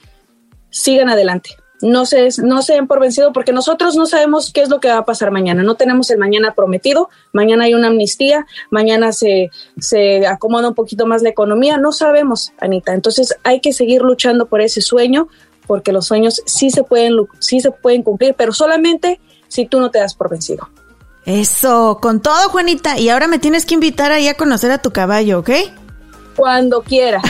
[0.71, 1.51] sigan adelante.
[1.81, 4.89] No se, no se den por vencido porque nosotros no sabemos qué es lo que
[4.89, 5.61] va a pasar mañana.
[5.63, 7.09] No tenemos el mañana prometido.
[7.33, 8.47] Mañana hay una amnistía.
[8.71, 11.77] Mañana se, se acomoda un poquito más la economía.
[11.77, 12.93] No sabemos, Anita.
[12.93, 15.27] Entonces hay que seguir luchando por ese sueño
[15.67, 19.19] porque los sueños sí se pueden, sí se pueden cumplir, pero solamente
[19.49, 20.69] si tú no te das por vencido.
[21.25, 22.97] Eso, con todo, Juanita.
[22.97, 25.49] Y ahora me tienes que invitar ahí a conocer a tu caballo, ¿ok?
[26.37, 27.23] Cuando quieras.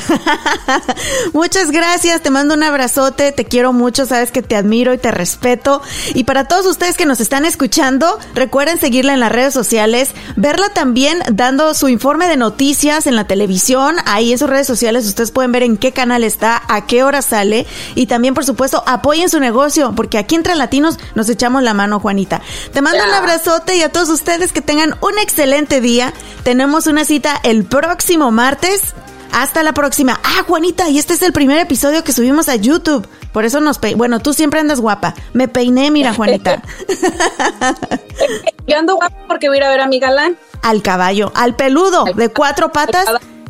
[1.33, 5.11] Muchas gracias, te mando un abrazote, te quiero mucho, sabes que te admiro y te
[5.11, 5.81] respeto.
[6.13, 10.67] Y para todos ustedes que nos están escuchando, recuerden seguirla en las redes sociales, verla
[10.73, 15.31] también dando su informe de noticias en la televisión, ahí en sus redes sociales ustedes
[15.31, 19.29] pueden ver en qué canal está, a qué hora sale y también por supuesto apoyen
[19.29, 22.41] su negocio, porque aquí entre latinos nos echamos la mano, Juanita.
[22.73, 26.13] Te mando un abrazote y a todos ustedes que tengan un excelente día.
[26.43, 28.96] Tenemos una cita el próximo martes.
[29.37, 30.19] Hasta la próxima.
[30.23, 33.07] Ah, Juanita, y este es el primer episodio que subimos a YouTube.
[33.31, 35.13] Por eso nos pe Bueno, tú siempre andas guapa.
[35.33, 36.63] Me peiné, mira, Juanita.
[38.67, 40.39] Yo ando guapa porque voy a ir a ver a mi galán.
[40.63, 43.05] Al caballo, al peludo de cuatro patas,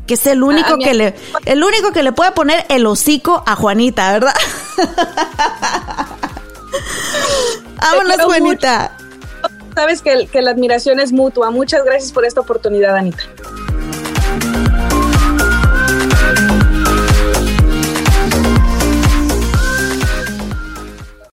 [0.05, 1.15] que es el único Ah, que le,
[1.45, 4.33] el único que le puede poner el hocico a Juanita, ¿verdad?
[7.81, 8.97] Vámonos, Juanita.
[9.73, 11.49] Sabes que, que la admiración es mutua.
[11.49, 13.23] Muchas gracias por esta oportunidad, Anita.